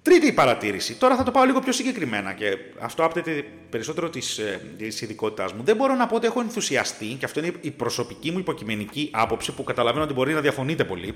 Τρίτη 0.04 0.32
παρατήρηση. 0.34 0.94
Τώρα 0.96 1.16
θα 1.16 1.24
το 1.24 1.32
πάω 1.32 1.44
λίγο 1.44 1.60
πιο 1.60 1.72
συγκεκριμένα 1.72 2.34
και 2.34 2.58
αυτό 2.80 3.04
άπτεται 3.04 3.46
περισσότερο 3.70 4.10
της 4.10 4.38
ε, 4.38 4.62
ειδικότητάς 4.78 5.54
μου. 5.54 5.64
Δεν 5.64 5.76
μπορώ 5.76 5.96
να 5.96 6.08
πω 6.08 6.16
ότι 6.16 6.26
έχω 6.26 6.40
ενθουσιαστεί, 6.40 7.06
και 7.06 7.26
αυτό 7.26 7.40
είναι 7.40 7.52
η 7.62 7.72
προσωπική 7.72 8.32
μου 8.32 8.40
υποκειμενική 8.40 9.10
άποψη 9.14 9.52
που 9.52 9.64
καταλαβαίνω 9.64 10.04
ότι 10.04 10.14
μπορεί 10.14 10.34
να 10.34 10.42
διαφωνείτε 10.42 10.84
πολύ. 10.84 11.14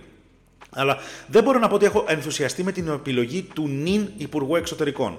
Αλλά 0.69 0.97
δεν 1.27 1.43
μπορώ 1.43 1.59
να 1.59 1.67
πω 1.67 1.75
ότι 1.75 1.85
έχω 1.85 2.05
ενθουσιαστεί 2.07 2.63
με 2.63 2.71
την 2.71 2.87
επιλογή 2.87 3.41
του 3.41 3.67
νυν 3.67 4.11
Υπουργού 4.17 4.55
Εξωτερικών. 4.55 5.17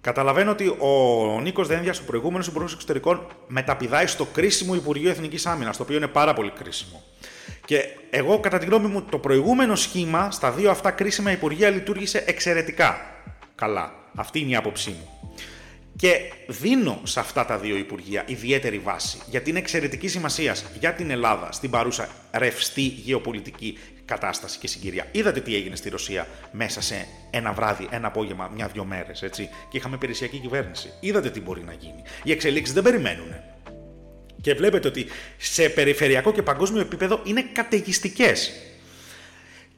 Καταλαβαίνω 0.00 0.50
ότι 0.50 0.68
ο 0.68 1.40
Νίκος 1.40 1.66
Δένδια, 1.66 1.94
ο 2.00 2.04
προηγούμενος 2.06 2.46
Υπουργός 2.46 2.72
Εξωτερικών, 2.72 3.26
μεταπηδάει 3.46 4.06
στο 4.06 4.24
κρίσιμο 4.24 4.74
Υπουργείο 4.74 5.10
Εθνικής 5.10 5.46
Άμυνας, 5.46 5.76
το 5.76 5.82
οποίο 5.82 5.96
είναι 5.96 6.06
πάρα 6.06 6.34
πολύ 6.34 6.50
κρίσιμο. 6.50 7.02
Και 7.68 7.88
εγώ, 8.10 8.40
κατά 8.40 8.58
τη 8.58 8.66
γνώμη 8.66 8.86
μου, 8.86 9.02
το 9.02 9.18
προηγούμενο 9.18 9.74
σχήμα 9.74 10.30
στα 10.30 10.50
δύο 10.50 10.70
αυτά 10.70 10.90
κρίσιμα 10.90 11.30
υπουργεία 11.30 11.70
λειτουργήσε 11.70 12.22
εξαιρετικά 12.26 13.00
καλά. 13.54 13.92
Αυτή 14.14 14.40
είναι 14.40 14.50
η 14.50 14.54
άποψή 14.54 14.90
μου. 14.90 15.08
Και 15.96 16.32
δίνω 16.46 17.00
σε 17.02 17.20
αυτά 17.20 17.44
τα 17.44 17.58
δύο 17.58 17.76
υπουργεία 17.76 18.22
ιδιαίτερη 18.26 18.78
βάση, 18.78 19.18
γιατί 19.26 19.50
είναι 19.50 19.58
εξαιρετική 19.58 20.08
σημασία 20.08 20.56
για 20.78 20.92
την 20.92 21.10
Ελλάδα 21.10 21.52
στην 21.52 21.70
παρούσα 21.70 22.08
ρευστή 22.32 22.82
γεωπολιτική 22.82 23.78
κατάσταση 24.04 24.58
και 24.58 24.66
συγκυρία. 24.66 25.06
Είδατε 25.10 25.40
τι 25.40 25.54
έγινε 25.54 25.76
στη 25.76 25.88
Ρωσία 25.88 26.26
μέσα 26.52 26.80
σε 26.80 27.06
ένα 27.30 27.52
βράδυ, 27.52 27.88
ένα 27.90 28.06
απόγευμα, 28.06 28.50
μια-δυο 28.54 28.84
μέρες, 28.84 29.22
έτσι. 29.22 29.48
Και 29.70 29.76
είχαμε 29.76 29.94
υπηρεσιακή 29.94 30.38
κυβέρνηση. 30.38 30.92
Είδατε 31.00 31.30
τι 31.30 31.40
μπορεί 31.40 31.62
να 31.62 31.72
γίνει. 31.72 32.02
Οι 32.22 32.30
εξελίξεις 32.32 32.74
δεν 32.74 32.82
περιμένουν. 32.82 33.34
Και 34.48 34.54
βλέπετε 34.54 34.88
ότι 34.88 35.06
σε 35.36 35.68
περιφερειακό 35.68 36.32
και 36.32 36.42
παγκόσμιο 36.42 36.80
επίπεδο 36.80 37.20
είναι 37.24 37.44
καταιγιστικές. 37.52 38.52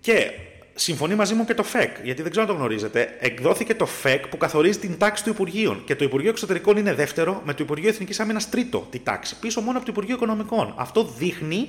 Και 0.00 0.30
συμφωνεί 0.74 1.14
μαζί 1.14 1.34
μου 1.34 1.44
και 1.44 1.54
το 1.54 1.62
ΦΕΚ, 1.62 1.96
γιατί 2.02 2.22
δεν 2.22 2.30
ξέρω 2.30 2.46
αν 2.46 2.52
το 2.52 2.58
γνωρίζετε. 2.58 3.16
Εκδόθηκε 3.20 3.74
το 3.74 3.86
ΦΕΚ 3.86 4.28
που 4.28 4.36
καθορίζει 4.36 4.78
την 4.78 4.98
τάξη 4.98 5.24
του 5.24 5.30
Υπουργείων. 5.30 5.82
Και 5.84 5.96
το 5.96 6.04
Υπουργείο 6.04 6.30
Εξωτερικών 6.30 6.76
είναι 6.76 6.94
δεύτερο, 6.94 7.42
με 7.44 7.54
το 7.54 7.62
Υπουργείο 7.62 7.88
Εθνικής 7.88 8.20
Άμυνας 8.20 8.48
τρίτο 8.48 8.86
τη 8.90 8.98
τάξη. 8.98 9.36
Πίσω 9.40 9.60
μόνο 9.60 9.76
από 9.76 9.86
το 9.86 9.92
Υπουργείο 9.92 10.14
Οικονομικών. 10.14 10.74
Αυτό 10.76 11.04
δείχνει 11.18 11.68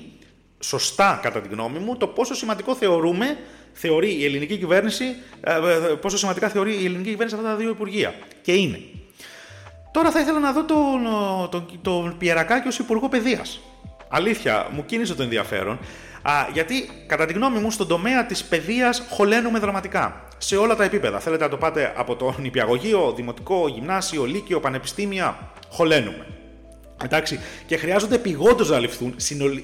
σωστά, 0.60 1.20
κατά 1.24 1.42
τη 1.42 1.48
γνώμη 1.48 1.80
μου, 1.80 1.98
το 1.98 2.08
πόσο 2.08 2.34
σημαντικό 2.34 2.76
θεωρούμε, 2.76 3.38
θεωρεί 3.74 4.14
η 4.14 4.26
ελληνική 4.26 4.58
κυβέρνηση, 4.58 5.06
ε, 5.42 5.52
ε, 5.52 5.96
πόσο 6.02 6.18
σημαντικά 6.18 6.50
θεωρεί 6.50 6.72
η 6.82 6.86
ελληνική 6.86 7.10
κυβέρνηση 7.10 7.36
αυτά 7.36 7.48
τα 7.48 7.56
δύο 7.56 7.70
υπουργεία. 7.70 8.14
Και 8.42 8.54
είναι. 8.54 8.80
Τώρα 9.92 10.12
θα 10.12 10.20
ήθελα 10.20 10.40
να 10.40 10.52
δω 10.52 10.64
τον, 10.64 11.02
τον, 11.50 11.80
τον 11.82 12.18
Πιερακάκη 12.18 12.68
ως 12.68 12.80
Υπουργό 12.80 13.10
Παιδείας. 13.10 13.60
Αλήθεια, 14.08 14.68
μου 14.72 14.86
κίνησε 14.86 15.16
το 15.16 15.24
ενδιαφέρον. 15.24 15.80
Α, 16.22 16.32
γιατί, 16.54 16.90
κατά 17.08 17.26
τη 17.26 17.34
γνώμη 17.34 17.60
μου, 17.60 17.72
στον 17.72 17.88
τομέα 17.88 18.26
της 18.26 18.44
παιδείας 18.44 19.04
χωλένουμε 19.10 19.60
δραματικά. 19.60 20.28
Σε 20.38 20.56
όλα 20.56 20.76
τα 20.76 20.84
επίπεδα. 20.84 21.20
Θέλετε 21.20 21.44
να 21.44 21.50
το 21.50 21.58
πάτε 21.58 21.94
από 21.96 22.16
το 22.16 22.36
νηπιαγωγείο, 22.42 23.14
δημοτικό, 23.16 23.68
γυμνάσιο, 23.68 24.26
λύκειο, 24.26 24.60
πανεπιστήμια. 24.60 25.52
Χωλένουμε. 25.70 26.28
Εντάξει, 27.04 27.40
και 27.66 27.78
χρειάζονται 27.78 28.16
επιγόντω 28.16 28.64
να 28.64 28.80
ληφθούν 28.80 29.16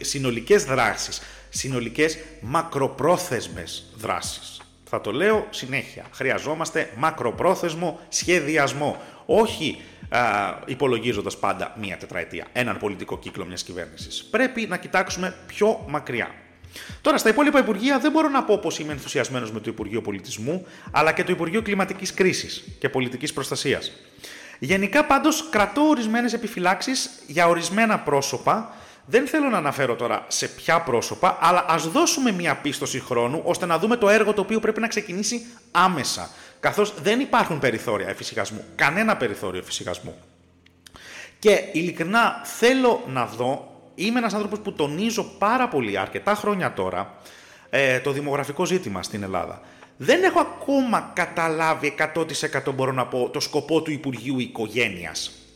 συνολικές 0.01 0.63
δράσεις. 0.63 1.21
Συνολικές 1.49 2.17
μακροπρόθεσμες 2.41 3.85
δράσεις. 3.95 4.61
Θα 4.89 5.01
το 5.01 5.11
λέω 5.11 5.47
συνέχεια. 5.49 6.05
Χρειαζόμαστε 6.11 6.89
μακροπρόθεσμο 6.97 7.99
σχεδιασμό. 8.09 9.01
Όχι 9.25 9.81
υπολογίζοντας 10.65 11.37
πάντα 11.37 11.75
μία 11.79 11.97
τετραετία, 11.97 12.47
έναν 12.53 12.77
πολιτικό 12.77 13.17
κύκλο 13.17 13.45
μιας 13.45 13.63
κυβέρνησης. 13.63 14.23
Πρέπει 14.23 14.65
να 14.69 14.77
κοιτάξουμε 14.77 15.35
πιο 15.47 15.85
μακριά. 15.87 16.31
Τώρα, 17.01 17.17
στα 17.17 17.29
υπόλοιπα 17.29 17.59
Υπουργεία 17.59 17.99
δεν 17.99 18.11
μπορώ 18.11 18.29
να 18.29 18.43
πω 18.43 18.57
πως 18.57 18.79
είμαι 18.79 18.91
ενθουσιασμένος 18.91 19.51
με 19.51 19.59
το 19.59 19.69
Υπουργείο 19.69 20.01
Πολιτισμού, 20.01 20.65
αλλά 20.91 21.11
και 21.11 21.23
το 21.23 21.31
Υπουργείο 21.31 21.61
Κλιματικής 21.61 22.13
Κρίσης 22.13 22.63
και 22.79 22.89
Πολιτικής 22.89 23.33
Προστασίας. 23.33 23.91
Γενικά, 24.59 25.05
πάντως, 25.05 25.49
κρατώ 25.49 25.81
ορισμένες 25.81 26.33
επιφυλάξεις 26.33 27.09
για 27.27 27.47
ορισμένα 27.47 27.99
πρόσωπα, 27.99 28.75
Δεν 29.09 29.27
θέλω 29.27 29.49
να 29.49 29.57
αναφέρω 29.57 29.95
τώρα 29.95 30.25
σε 30.27 30.47
ποια 30.47 30.81
πρόσωπα, 30.81 31.37
αλλά 31.41 31.65
ας 31.67 31.87
δώσουμε 31.87 32.31
μια 32.31 32.55
πίστοση 32.55 32.99
χρόνου 32.99 33.41
ώστε 33.43 33.65
να 33.65 33.79
δούμε 33.79 33.95
το 33.95 34.09
έργο 34.09 34.33
το 34.33 34.41
οποίο 34.41 34.59
πρέπει 34.59 34.79
να 34.79 34.87
ξεκινήσει 34.87 35.45
άμεσα. 35.71 36.29
Καθώς 36.59 36.93
δεν 37.01 37.19
υπάρχουν 37.19 37.59
περιθώρια 37.59 38.07
εφησυχασμού, 38.07 38.63
κανένα 38.75 39.17
περιθώριο 39.17 39.59
εφησυχασμού. 39.59 40.15
Και 41.39 41.63
ειλικρινά 41.71 42.41
θέλω 42.43 43.03
να 43.07 43.25
δω, 43.25 43.81
είμαι 43.95 44.19
ένας 44.19 44.33
άνθρωπος 44.33 44.59
που 44.59 44.73
τονίζω 44.73 45.23
πάρα 45.23 45.67
πολύ 45.67 45.97
αρκετά 45.97 46.35
χρόνια 46.35 46.73
τώρα 46.73 47.15
ε, 47.69 47.99
το 47.99 48.11
δημογραφικό 48.11 48.65
ζήτημα 48.65 49.03
στην 49.03 49.23
Ελλάδα. 49.23 49.61
Δεν 49.97 50.23
έχω 50.23 50.39
ακόμα 50.39 51.11
καταλάβει 51.15 51.95
100% 52.65 52.73
μπορώ 52.75 52.91
να 52.91 53.05
πω 53.05 53.29
το 53.29 53.39
σκοπό 53.39 53.81
του 53.81 53.91
Υπουργείου 53.91 54.39
Οικογένειας. 54.39 55.46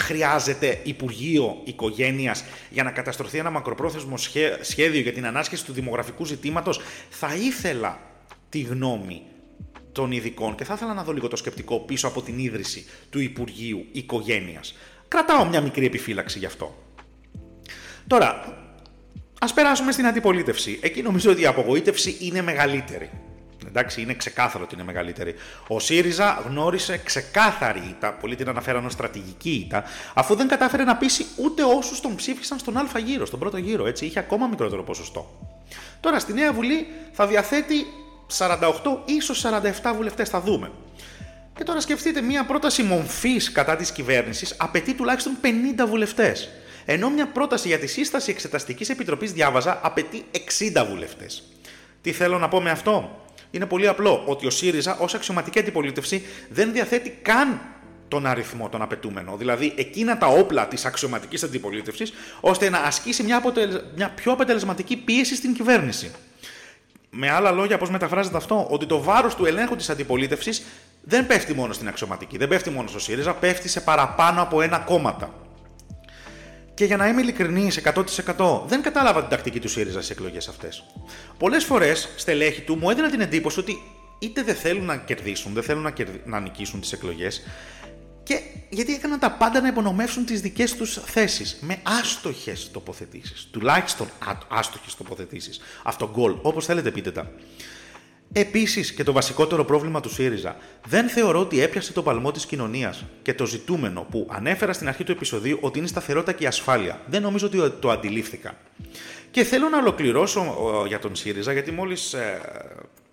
Χρειάζεται 0.00 0.80
Υπουργείο 0.82 1.60
Οικογένειας 1.64 2.44
για 2.70 2.82
να 2.82 2.90
καταστρωθεί 2.90 3.38
ένα 3.38 3.50
μακροπρόθεσμο 3.50 4.14
σχέδιο 4.60 5.00
για 5.00 5.12
την 5.12 5.26
ανάσχεση 5.26 5.64
του 5.64 5.72
δημογραφικού 5.72 6.24
ζητήματος. 6.24 6.80
Θα 7.10 7.34
ήθελα 7.34 8.00
τη 8.48 8.60
γνώμη 8.60 9.22
των 9.92 10.12
ειδικών 10.12 10.54
και 10.54 10.64
θα 10.64 10.74
ήθελα 10.74 10.94
να 10.94 11.02
δω 11.02 11.12
λίγο 11.12 11.28
το 11.28 11.36
σκεπτικό 11.36 11.78
πίσω 11.78 12.06
από 12.06 12.22
την 12.22 12.38
ίδρυση 12.38 12.86
του 13.10 13.20
Υπουργείου 13.20 13.86
Οικογένειας. 13.92 14.76
Κρατάω 15.08 15.44
μια 15.44 15.60
μικρή 15.60 15.86
επιφύλαξη 15.86 16.38
γι' 16.38 16.46
αυτό. 16.46 16.84
Τώρα, 18.06 18.58
ας 19.40 19.52
περάσουμε 19.52 19.92
στην 19.92 20.06
αντιπολίτευση. 20.06 20.78
Εκεί 20.82 21.02
νομίζω 21.02 21.30
ότι 21.30 21.40
η 21.40 21.46
απογοήτευση 21.46 22.16
είναι 22.20 22.42
μεγαλύτερη. 22.42 23.10
Εντάξει, 23.70 24.00
είναι 24.00 24.14
ξεκάθαρο 24.14 24.64
ότι 24.64 24.74
είναι 24.74 24.84
μεγαλύτερη. 24.84 25.34
Ο 25.66 25.80
ΣΥΡΙΖΑ 25.80 26.42
γνώρισε 26.46 27.00
ξεκάθαρη 27.04 27.82
ήττα, 27.88 28.12
πολλοί 28.12 28.36
την 28.36 28.48
αναφέραν 28.48 28.86
ως 28.86 28.92
στρατηγική 28.92 29.50
ήττα, 29.50 29.84
αφού 30.14 30.34
δεν 30.34 30.48
κατάφερε 30.48 30.84
να 30.84 30.96
πείσει 30.96 31.26
ούτε 31.36 31.62
όσους 31.62 32.00
τον 32.00 32.14
ψήφισαν 32.14 32.58
στον 32.58 32.76
Α 32.76 32.98
γύρο, 33.04 33.26
στον 33.26 33.38
πρώτο 33.38 33.56
γύρο. 33.56 33.86
Έτσι, 33.86 34.06
είχε 34.06 34.18
ακόμα 34.18 34.46
μικρότερο 34.46 34.82
ποσοστό. 34.82 35.48
Τώρα 36.00 36.18
στη 36.18 36.32
Νέα 36.32 36.52
Βουλή 36.52 36.86
θα 37.12 37.26
διαθέτει 37.26 37.86
48 38.38 38.58
ίσως 39.04 39.44
47 39.82 39.92
βουλευτές, 39.96 40.28
θα 40.28 40.40
δούμε. 40.40 40.70
Και 41.56 41.64
τώρα 41.64 41.80
σκεφτείτε, 41.80 42.20
μια 42.20 42.44
πρόταση 42.44 42.82
μομφής 42.82 43.52
κατά 43.52 43.76
της 43.76 43.92
κυβέρνησης 43.92 44.54
απαιτεί 44.58 44.94
τουλάχιστον 44.94 45.36
50 45.42 45.86
βουλευτές. 45.86 46.48
Ενώ 46.84 47.10
μια 47.10 47.26
πρόταση 47.26 47.68
για 47.68 47.78
τη 47.78 47.86
σύσταση 47.86 48.30
εξεταστικής 48.30 48.88
επιτροπής, 48.88 49.32
διάβαζα, 49.32 49.80
απαιτεί 49.82 50.24
60 50.30 50.86
βουλευτές. 50.88 51.42
Τι 52.02 52.12
θέλω 52.12 52.38
να 52.38 52.48
πω 52.48 52.60
με 52.60 52.70
αυτό; 52.70 53.24
Είναι 53.50 53.66
πολύ 53.66 53.88
απλό 53.88 54.22
ότι 54.26 54.46
ο 54.46 54.50
ΣΥΡΙΖΑ 54.50 54.96
ως 54.98 55.14
αξιωματική 55.14 55.58
αντιπολίτευση 55.58 56.22
δεν 56.48 56.72
διαθέτει 56.72 57.18
καν 57.22 57.60
τον 58.08 58.26
αριθμό 58.26 58.68
τον 58.68 58.82
απαιτούμενο. 58.82 59.36
Δηλαδή 59.36 59.72
εκείνα 59.76 60.18
τα 60.18 60.26
όπλα 60.26 60.66
της 60.66 60.84
αξιωματικής 60.84 61.42
αντιπολίτευσης, 61.42 62.12
ώστε 62.40 62.70
να 62.70 62.78
ασκήσει 62.78 63.22
μια, 63.22 63.42
μια 63.94 64.10
πιο 64.10 64.32
αποτελεσματική 64.32 64.96
πίεση 64.96 65.36
στην 65.36 65.54
κυβέρνηση. 65.54 66.10
Με 67.10 67.30
άλλα 67.30 67.50
λόγια, 67.50 67.78
πώς 67.78 67.90
μεταφράζεται 67.90 68.36
αυτό, 68.36 68.66
ότι 68.70 68.86
το 68.86 69.02
βάρος 69.02 69.34
του 69.34 69.46
ελέγχου 69.46 69.76
της 69.76 69.90
αντιπολίτευσης 69.90 70.62
δεν 71.02 71.26
πέφτει 71.26 71.54
μόνο 71.54 71.72
στην 71.72 71.88
αξιωματική, 71.88 72.38
δεν 72.38 72.48
πέφτει 72.48 72.70
μόνο 72.70 72.88
στο 72.88 72.98
ΣΥΡΙΖΑ, 72.98 73.34
πέφτει 73.34 73.68
σε 73.68 73.80
παραπάνω 73.80 74.42
από 74.42 74.62
ένα 74.62 74.78
κόμματα. 74.78 75.34
Και 76.80 76.86
για 76.86 76.96
να 76.96 77.08
είμαι 77.08 77.20
ειλικρινής 77.20 77.80
100% 78.36 78.62
δεν 78.66 78.82
κατάλαβα 78.82 79.20
την 79.20 79.28
τακτική 79.28 79.60
του 79.60 79.68
ΣΥΡΙΖΑ 79.68 79.98
στις 80.02 80.10
εκλογές 80.10 80.48
αυτές. 80.48 80.84
Πολλές 81.38 81.64
φορές 81.64 82.08
στελέχη 82.16 82.60
του 82.60 82.76
μου 82.76 82.90
έδιναν 82.90 83.10
την 83.10 83.20
εντύπωση 83.20 83.58
ότι 83.58 83.82
είτε 84.18 84.42
δεν 84.42 84.54
θέλουν 84.54 84.84
να 84.84 84.96
κερδίσουν, 84.96 85.52
δεν 85.52 85.62
θέλουν 85.62 85.82
να, 85.82 85.92
να 86.24 86.40
νικήσουν 86.40 86.80
τις 86.80 86.92
εκλογές, 86.92 87.42
και 88.22 88.40
γιατί 88.68 88.94
έκαναν 88.94 89.18
τα 89.18 89.30
πάντα 89.30 89.60
να 89.60 89.68
υπονομεύσουν 89.68 90.24
τις 90.24 90.40
δικές 90.40 90.74
τους 90.74 91.00
θέσεις. 91.04 91.56
Με 91.60 91.80
άστοχες 91.82 92.70
τοποθετήσεις. 92.70 93.48
Τουλάχιστον 93.50 94.10
άστοχες 94.48 94.94
τοποθετήσεις. 94.94 95.60
Αυτό 95.82 96.10
γκολ, 96.12 96.36
όπως 96.42 96.64
θέλετε 96.64 96.90
πείτε 96.90 97.10
τα. 97.10 97.30
Επίσης, 98.32 98.92
και 98.92 99.02
το 99.04 99.12
βασικότερο 99.12 99.64
πρόβλημα 99.64 100.00
του 100.00 100.10
ΣΥΡΙΖΑ, 100.10 100.56
δεν 100.86 101.08
θεωρώ 101.08 101.40
ότι 101.40 101.60
έπιασε 101.60 101.92
το 101.92 102.02
παλμό 102.02 102.30
της 102.30 102.46
κοινωνίας 102.46 103.04
και 103.22 103.34
το 103.34 103.46
ζητούμενο 103.46 104.06
που 104.10 104.28
ανέφερα 104.30 104.72
στην 104.72 104.88
αρχή 104.88 105.04
του 105.04 105.12
επεισοδίου 105.12 105.58
ότι 105.60 105.78
είναι 105.78 105.86
η 105.86 105.90
σταθερότητα 105.90 106.32
και 106.32 106.44
η 106.44 106.46
ασφάλεια. 106.46 107.00
Δεν 107.06 107.22
νομίζω 107.22 107.46
ότι 107.46 107.70
το 107.80 107.90
αντιλήφθηκα. 107.90 108.54
Και 109.30 109.44
θέλω 109.44 109.68
να 109.68 109.78
ολοκληρώσω 109.78 110.54
για 110.86 110.98
τον 110.98 111.14
ΣΥΡΙΖΑ, 111.14 111.52
γιατί 111.52 111.70
μόλις 111.70 112.12
ε, 112.12 112.40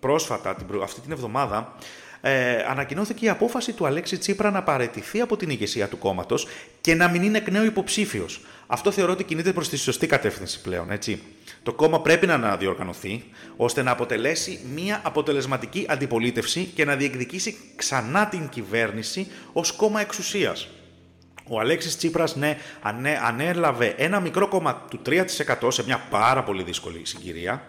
πρόσφατα, 0.00 0.56
αυτή 0.82 1.00
την 1.00 1.12
εβδομάδα, 1.12 1.74
ε, 2.20 2.64
ανακοινώθηκε 2.68 3.24
η 3.24 3.28
απόφαση 3.28 3.72
του 3.72 3.86
Αλέξη 3.86 4.18
Τσίπρα 4.18 4.50
να 4.50 4.62
παραιτηθεί 4.62 5.20
από 5.20 5.36
την 5.36 5.50
ηγεσία 5.50 5.88
του 5.88 5.98
κόμματος 5.98 6.46
και 6.80 6.94
να 6.94 7.08
μην 7.08 7.22
είναι 7.22 7.38
εκ 7.38 7.50
νέου 7.50 7.64
υποψήφιος. 7.64 8.40
Αυτό 8.66 8.90
θεωρώ 8.90 9.12
ότι 9.12 9.24
κινείται 9.24 9.52
προς 9.52 9.68
τη 9.68 9.76
σωστή 9.76 10.06
κατεύθυνση 10.06 10.60
πλέον, 10.60 10.90
έτσι. 10.90 11.22
Το 11.62 11.72
κόμμα 11.72 12.00
πρέπει 12.00 12.26
να 12.26 12.34
αναδιοργανωθεί 12.34 13.24
ώστε 13.56 13.82
να 13.82 13.90
αποτελέσει 13.90 14.60
μια 14.74 15.00
αποτελεσματική 15.04 15.86
αντιπολίτευση 15.88 16.64
και 16.74 16.84
να 16.84 16.96
διεκδικήσει 16.96 17.56
ξανά 17.76 18.26
την 18.26 18.48
κυβέρνηση 18.48 19.26
ως 19.52 19.72
κόμμα 19.72 20.00
εξουσίας. 20.00 20.68
Ο 21.48 21.60
Αλέξης 21.60 21.96
Τσίπρας, 21.96 22.36
ναι, 22.36 22.58
ανέλαβε 23.26 23.94
ένα 23.96 24.20
μικρό 24.20 24.48
κόμμα 24.48 24.86
του 24.90 25.00
3% 25.06 25.24
σε 25.68 25.84
μια 25.84 26.00
πάρα 26.10 26.42
πολύ 26.42 26.62
δύσκολη 26.62 27.00
συγκυρία, 27.04 27.62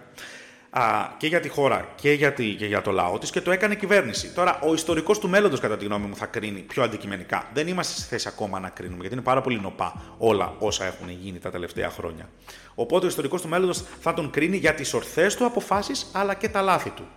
α, 0.70 1.08
και 1.18 1.28
για 1.28 1.40
τη 1.40 1.50
χώρα 1.50 1.88
και 1.96 2.12
για, 2.12 2.34
τη, 2.34 2.56
και 2.56 2.66
για 2.66 2.82
το 2.82 2.92
λαό 2.92 3.20
της 3.20 3.30
και 3.30 3.42
το 3.42 3.52
έκανε 3.52 3.76
κυβέρνηση. 3.76 4.34
Τώρα, 4.34 4.60
ο 4.60 4.74
ιστορικός 4.74 5.20
του 5.20 5.30
μέλλοντος, 5.30 5.60
κατά 5.60 5.78
τη 5.78 5.86
γνώμη 5.86 6.06
μου, 6.06 6.16
θα 6.16 6.26
κρίνει 6.26 6.60
πιο 6.60 6.84
αντικειμενικά. 6.84 7.50
Δεν 7.54 7.68
είμαστε 7.68 7.94
στη 7.94 8.08
θέση 8.08 8.28
ακόμα 8.28 8.60
να 8.60 8.70
κρίνουμε, 8.70 9.00
γιατί 9.00 9.16
είναι 9.16 9.24
πάρα 9.24 9.42
πολύ 9.42 9.60
νοπά 9.60 10.02
όλα 10.18 10.54
όσα 10.60 10.86
έχουν 10.86 11.10
γίνει 11.10 11.40
τα 11.40 11.52
τελευταία 11.52 11.90
χρόνια. 11.90 12.30
Οπότε, 12.76 13.06
ο 13.06 13.08
ιστορικός 13.08 13.42
του 13.42 13.48
μέλλοντος 13.48 13.84
θα 14.02 14.14
τον 14.14 14.30
κρίνει 14.30 14.58
για 14.58 14.74
τις 14.74 14.94
ορθές 14.94 15.36
του 15.36 15.46
αποφάσεις 15.46 16.08
αλλά 16.12 16.34
και 16.34 16.50
τα 16.50 16.62
λάθη 16.62 16.90
του. 16.90 17.08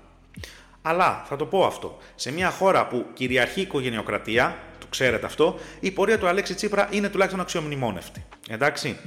Αλλά, 0.83 1.25
θα 1.29 1.37
το 1.37 1.47
πω 1.47 1.65
αυτό, 1.65 1.99
σε 2.15 2.33
μια 2.33 2.51
χώρα 2.51 2.87
που 2.87 3.07
κυριαρχεί 3.13 3.59
η 3.59 3.63
οικογενειοκρατία, 3.63 4.57
το 4.79 4.87
ξέρετε 4.91 5.27
αυτό, 5.27 5.59
η 5.81 5.91
πορεία 5.91 6.19
του 6.19 6.27
Αλέξη 6.27 6.55
Τσίπρα 6.55 6.89
είναι 6.91 7.09
τουλάχιστον 7.09 7.41
αξιομνημόνευτη. 7.41 8.25
Εντάξει. 8.49 8.99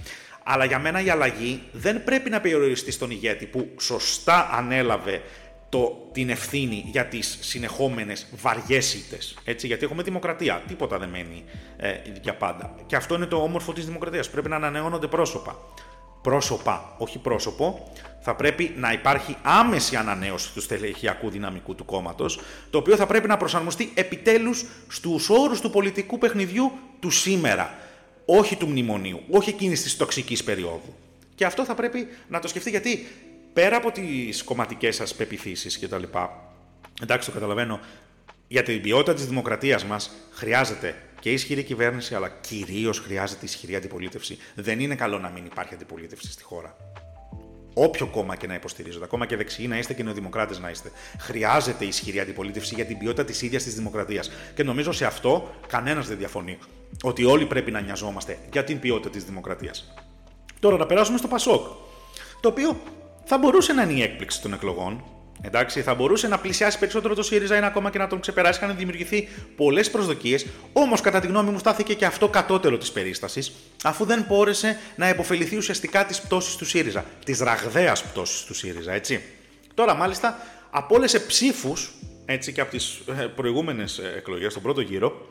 Αλλά 0.48 0.66
για 0.66 0.80
μένα 0.80 1.02
η 1.02 1.10
αλλαγή 1.10 1.62
δεν 1.72 2.04
πρέπει 2.04 2.30
να 2.30 2.42
περιοριστεί 2.42 2.92
στον 2.92 3.12
ηγέτη 3.12 3.46
που 3.46 3.70
σωστά 3.80 4.50
ανέλαβε 4.52 5.22
το, 5.70 6.10
την 6.12 6.30
ευθύνη 6.30 6.84
για 6.88 7.06
τις 7.06 7.38
συνεχόμενες 7.42 8.28
βαριές 8.42 8.94
ήττες. 8.94 9.38
Έτσι, 9.44 9.68
γιατί 9.68 9.86
έχουμε 9.86 10.04
δημοκρατία. 10.04 10.64
Τίποτα 10.68 10.98
δεν 10.98 11.10
μένει 11.10 11.44
ε, 11.78 11.94
για 12.22 12.36
πάντα. 12.36 12.76
Και 12.86 12.96
αυτό 12.96 13.16
είναι 13.16 13.26
το 13.26 13.38
όμορφο 13.38 13.74
της 13.74 13.86
δημοκρατίας. 13.86 14.30
Πρέπει 14.30 14.50
να 14.50 14.56
ανανεώνονται 14.56 15.08
πρόσωπα. 15.08 15.56
Πρόσωπα, 16.22 16.96
όχι 16.98 17.20
πρόσωπο. 17.20 17.92
Θα 18.22 18.36
πρέπει 18.36 18.74
να 18.78 18.92
υπάρχει 18.92 19.38
άμεση 19.42 19.96
ανανέωση 19.96 20.54
του 20.54 20.62
στελεχειακού 20.62 21.30
δυναμικού 21.30 21.76
του 21.76 21.86
κόμματος, 21.86 22.40
το 22.70 22.78
οποίο 22.78 22.96
θα 22.96 23.06
πρέπει 23.06 23.28
να 23.28 23.38
προσαρμοστεί 23.38 23.92
επιτέλους 23.94 24.66
στους 24.88 25.30
όρους 25.30 25.62
του 25.62 25.70
πολιτικού 25.70 26.18
παιχνιδιού 26.18 26.72
του 27.00 27.10
σήμερα 27.10 27.74
όχι 28.26 28.56
του 28.56 28.68
μνημονίου, 28.68 29.22
όχι 29.30 29.50
εκείνης 29.50 29.82
της 29.84 29.98
τοξικής 29.98 30.44
περίοδου. 30.44 30.96
Και 31.36 31.46
αυτό 31.46 31.66
θα 31.66 31.76
πρέπει 31.76 32.08
να 32.28 32.40
το 32.40 32.48
σκεφτεί 32.48 32.70
γιατί 32.70 33.08
πέρα 33.54 33.78
από 33.78 33.92
τις 33.92 34.44
κομματικές 34.44 34.96
σας 34.96 35.16
πεπιθήσεις 35.16 35.80
κτλ. 35.80 36.04
Εντάξει, 37.02 37.28
το 37.28 37.34
καταλαβαίνω. 37.34 37.80
Για 38.48 38.64
την 38.64 38.82
ποιότητα 38.82 39.14
της 39.14 39.26
δημοκρατίας 39.26 39.86
μας 39.86 40.12
χρειάζεται 40.32 40.96
και 41.20 41.32
ισχυρή 41.32 41.64
κυβέρνηση, 41.64 42.16
αλλά 42.16 42.30
κυρίως 42.30 43.00
χρειάζεται 43.00 43.46
ισχυρή 43.46 43.76
αντιπολίτευση. 43.76 44.38
Δεν 44.56 44.80
είναι 44.80 44.96
καλό 44.96 45.20
να 45.20 45.30
μην 45.30 45.46
υπάρχει 45.46 45.74
αντιπολίτευση 45.74 46.32
στη 46.32 46.44
χώρα. 46.44 46.76
Όποιο 47.78 48.08
κόμμα 48.08 48.36
και 48.36 48.48
να 48.48 48.54
υποστηρίζετε, 48.54 49.04
ακόμα 49.06 49.26
και 49.26 49.36
δεξιοί 49.36 49.66
να 49.70 49.78
είστε 49.78 49.94
και 49.94 50.04
νεοδημοκράτες 50.04 50.60
να 50.60 50.70
είστε, 50.70 50.92
χρειάζεται 51.20 51.86
ισχυρή 51.86 52.20
αντιπολίτευση 52.20 52.76
για 52.76 52.86
την 52.86 52.98
ποιότητα 52.98 53.26
της 53.26 53.42
ίδιας 53.42 53.64
της 53.64 53.76
δημοκρατίας. 53.76 54.32
Και 54.56 54.64
νομίζω 54.64 54.92
σε 54.92 55.06
αυτό 55.06 55.56
κανένας 55.68 56.08
δεν 56.08 56.18
διαφωνεί. 56.18 56.58
Ότι 57.04 57.24
όλοι 57.24 57.46
πρέπει 57.46 57.72
να 57.72 57.80
νοιαζόμαστε 57.82 58.38
για 58.52 58.64
την 58.64 58.80
ποιότητα 58.80 59.10
της 59.10 59.24
δημοκρατίας. 59.24 59.94
Τώρα 60.60 60.78
να 60.78 60.86
περάσουμε 60.86 61.18
στο 61.18 61.28
Πασόκ. 61.28 61.66
Το 62.40 62.50
οποίο 62.50 62.80
θα 63.24 63.38
μπορούσε 63.38 63.74
να 63.74 63.84
είναι 63.84 63.94
η 63.94 64.02
έκπληξη 64.02 64.42
των 64.42 64.54
εκλογών, 64.54 65.04
Εντάξει, 65.42 65.82
θα 65.82 65.96
μπορούσε 65.96 66.28
να 66.28 66.38
πλησιάσει 66.38 66.80
περισσότερο 66.80 67.16
το 67.16 67.24
ΣΥΡΙΖΑ 67.24 67.60
ή 67.60 67.64
ακόμα 67.64 67.90
και 67.90 67.98
να 67.98 68.08
τον 68.08 68.20
ξεπεράσει. 68.20 68.60
Είχαν 68.64 68.78
δημιουργηθεί 68.78 69.28
πολλές 69.56 69.90
προσδοκίες. 69.90 70.46
Όμως, 70.74 71.02
κατά 71.02 71.20
τη 71.20 71.28
γνώμη 71.28 71.50
μου, 71.50 71.60
στάθηκε 71.60 71.94
και 71.94 72.06
αυτό 72.06 72.28
κατώτερο 72.28 72.78
της 72.78 72.92
περίστασης, 72.92 73.52
αφού 73.84 74.06
δεν 74.06 74.26
μπόρεσε 74.28 74.80
να 74.96 75.10
υποφεληθεί 75.10 75.58
ουσιαστικά 75.58 76.06
της 76.06 76.22
πτώσης 76.22 76.56
του 76.56 76.66
ΣΥΡΙΖΑ. 76.66 77.06
Της 77.26 77.40
ραγδαίας 77.40 78.04
πτώσης 78.04 78.44
του 78.44 78.54
ΣΥΡΙΖΑ, 78.54 78.94
έτσι. 78.94 79.22
Τώρα, 79.74 79.94
μάλιστα, 79.94 80.40
απόλυσε 80.70 81.20
ψήφους 81.20 81.92
έτσι 82.26 82.52
και 82.52 82.62
από 82.62 82.72
τις 82.72 83.00
ε, 83.20 83.24
προηγούμενες 83.24 84.00
εκλογές, 84.18 84.54
τον 84.54 84.62
πρώτο 84.62 84.82
γύρο. 84.82 85.28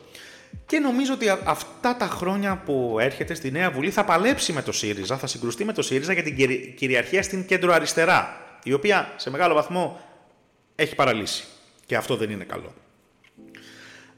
Και 0.67 0.79
νομίζω 0.79 1.13
ότι 1.13 1.29
αυτά 1.45 1.97
τα 1.97 2.07
χρόνια 2.07 2.63
που 2.65 2.97
έρχεται 3.01 3.35
στη 3.35 3.51
Νέα 3.51 3.71
Βουλή 3.71 3.91
θα 3.91 4.05
παλέψει 4.05 4.53
με 4.53 4.63
το 4.63 4.73
ΣΥΡΙΖΑ, 4.73 5.17
θα 5.17 5.27
συγκρουστεί 5.27 5.65
με 5.65 5.73
το 5.73 5.83
ΣΥΡΙΖΑ 5.83 6.13
για 6.13 6.23
την 6.23 6.37
κυριαρχία 6.77 7.23
στην 7.23 7.47
κέντρο 7.47 7.73
αριστερά 7.73 8.44
η 8.65 8.73
οποία 8.73 9.13
σε 9.17 9.31
μεγάλο 9.31 9.55
βαθμό 9.55 10.01
έχει 10.75 10.95
παραλύσει. 10.95 11.45
Και 11.87 11.97
αυτό 11.97 12.17
δεν 12.17 12.31
είναι 12.31 12.45
καλό. 12.45 12.75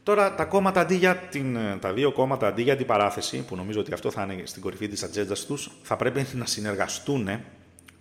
Τώρα 0.02 0.34
τα 0.34 0.44
κόμματα 0.44 0.80
αντί 0.80 0.94
για 0.94 1.16
την, 1.16 1.58
τα 1.80 1.92
δύο 1.92 2.12
κόμματα 2.12 2.46
αντί 2.46 2.62
για 2.62 2.76
την 2.76 2.86
παράθεση, 2.86 3.44
που 3.44 3.56
νομίζω 3.56 3.80
ότι 3.80 3.92
αυτό 3.92 4.10
θα 4.10 4.28
είναι 4.30 4.42
στην 4.46 4.62
κορυφή 4.62 4.88
της 4.88 5.02
ατζέντας 5.02 5.46
τους, 5.46 5.70
θα 5.82 5.96
πρέπει 5.96 6.26
να 6.40 6.46
συνεργαστούν 6.46 7.28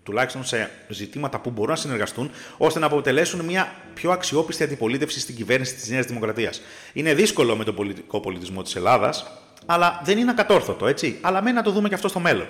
τουλάχιστον 0.03 0.45
σε 0.45 0.71
ζητήματα 0.87 1.39
που 1.39 1.49
μπορούν 1.49 1.69
να 1.69 1.75
συνεργαστούν, 1.75 2.31
ώστε 2.57 2.79
να 2.79 2.85
αποτελέσουν 2.85 3.45
μια 3.45 3.75
πιο 3.93 4.11
αξιόπιστη 4.11 4.63
αντιπολίτευση 4.63 5.19
στην 5.19 5.35
κυβέρνηση 5.35 5.75
της 5.75 5.89
Νέας 5.89 6.05
Δημοκρατίας. 6.05 6.61
Είναι 6.93 7.13
δύσκολο 7.13 7.55
με 7.55 7.63
τον 7.63 7.75
πολιτικό 7.75 8.19
πολιτισμό 8.19 8.61
της 8.61 8.75
Ελλάδας, 8.75 9.41
αλλά 9.65 10.01
δεν 10.03 10.17
είναι 10.17 10.31
ακατόρθωτο, 10.31 10.87
έτσι. 10.87 11.17
Αλλά 11.21 11.41
μένει 11.41 11.55
να 11.55 11.63
το 11.63 11.71
δούμε 11.71 11.87
και 11.87 11.95
αυτό 11.95 12.07
στο 12.07 12.19
μέλλον. 12.19 12.47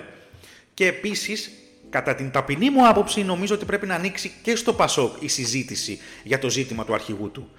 Και 0.74 0.86
επίσης, 0.86 1.50
κατά 1.90 2.14
την 2.14 2.30
ταπεινή 2.30 2.70
μου 2.70 2.88
άποψη, 2.88 3.22
νομίζω 3.22 3.54
ότι 3.54 3.64
πρέπει 3.64 3.86
να 3.86 3.94
ανοίξει 3.94 4.32
και 4.42 4.56
στο 4.56 4.72
Πασόκ 4.72 5.22
η 5.22 5.28
συζήτηση 5.28 5.98
για 6.22 6.38
το 6.38 6.50
ζήτημα 6.50 6.84
του 6.84 6.94
αρχηγού 6.94 7.30
του. 7.30 7.50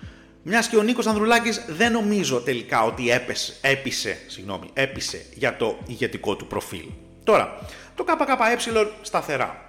Μιας 0.44 0.68
και 0.68 0.78
ο 0.78 0.82
Νίκος 0.82 1.08
Ανδρουλάκης 1.08 1.66
δεν 1.68 1.92
νομίζω 1.92 2.40
τελικά 2.40 2.84
ότι 2.84 3.10
έπεσε, 3.12 3.54
έπεισε, 3.62 4.18
συγγνώμη, 4.28 4.70
έπεισε 4.74 5.26
για 5.34 5.56
το 5.56 5.78
ηγετικό 5.88 6.36
του 6.36 6.48
προφίλ. 6.48 6.86
Τώρα, 7.24 7.60
το 7.96 8.04
ΚΚΕ 8.04 8.58
σταθερά 9.02 9.68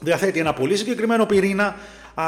διαθέτει 0.00 0.38
ένα 0.38 0.52
πολύ 0.52 0.76
συγκεκριμένο 0.76 1.26
πυρήνα, 1.26 1.76
α, 2.14 2.24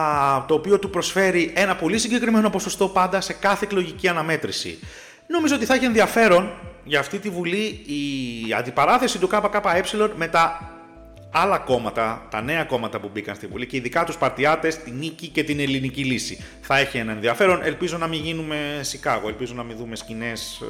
το 0.48 0.54
οποίο 0.54 0.78
του 0.78 0.90
προσφέρει 0.90 1.52
ένα 1.54 1.76
πολύ 1.76 1.98
συγκεκριμένο 1.98 2.50
ποσοστό 2.50 2.88
πάντα 2.88 3.20
σε 3.20 3.32
κάθε 3.32 3.64
εκλογική 3.64 4.08
αναμέτρηση. 4.08 4.78
Νομίζω 5.26 5.54
ότι 5.54 5.64
θα 5.64 5.74
έχει 5.74 5.84
ενδιαφέρον 5.84 6.50
για 6.84 6.98
αυτή 7.00 7.18
τη 7.18 7.30
Βουλή 7.30 7.84
η 7.86 8.52
αντιπαράθεση 8.58 9.18
του 9.18 9.28
ΚΚΕ 9.28 9.82
με 10.16 10.28
τα 10.28 10.70
άλλα 11.32 11.58
κόμματα, 11.58 12.26
τα 12.30 12.42
νέα 12.42 12.64
κόμματα 12.64 13.00
που 13.00 13.10
μπήκαν 13.12 13.34
στη 13.34 13.46
Βουλή 13.46 13.66
και 13.66 13.76
ειδικά 13.76 14.04
τους 14.04 14.16
παρτιάτες, 14.16 14.76
την 14.76 14.94
νίκη 14.94 15.28
και 15.28 15.44
την 15.44 15.60
ελληνική 15.60 16.04
λύση. 16.04 16.44
Θα 16.60 16.78
έχει 16.78 16.98
ένα 16.98 17.12
ενδιαφέρον. 17.12 17.62
Ελπίζω 17.62 17.98
να 17.98 18.06
μην 18.06 18.20
γίνουμε 18.20 18.78
Σικάγο, 18.80 19.28
ελπίζω 19.28 19.54
να 19.54 19.62
μην 19.62 19.76
δούμε 19.76 19.96
σκηνές 19.96 20.60
ε, 20.62 20.66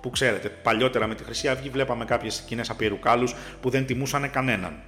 που 0.00 0.10
ξέρετε. 0.10 0.48
Παλιότερα 0.48 1.06
με 1.06 1.14
τη 1.14 1.24
Χρυσή 1.24 1.48
Αυγή 1.48 1.68
βλέπαμε 1.68 2.04
κάποιες 2.04 2.34
σκηνές 2.34 2.70
απειρουκάλους 2.70 3.34
που 3.60 3.70
δεν 3.70 3.86
τιμούσαν 3.86 4.30
κανέναν. 4.30 4.82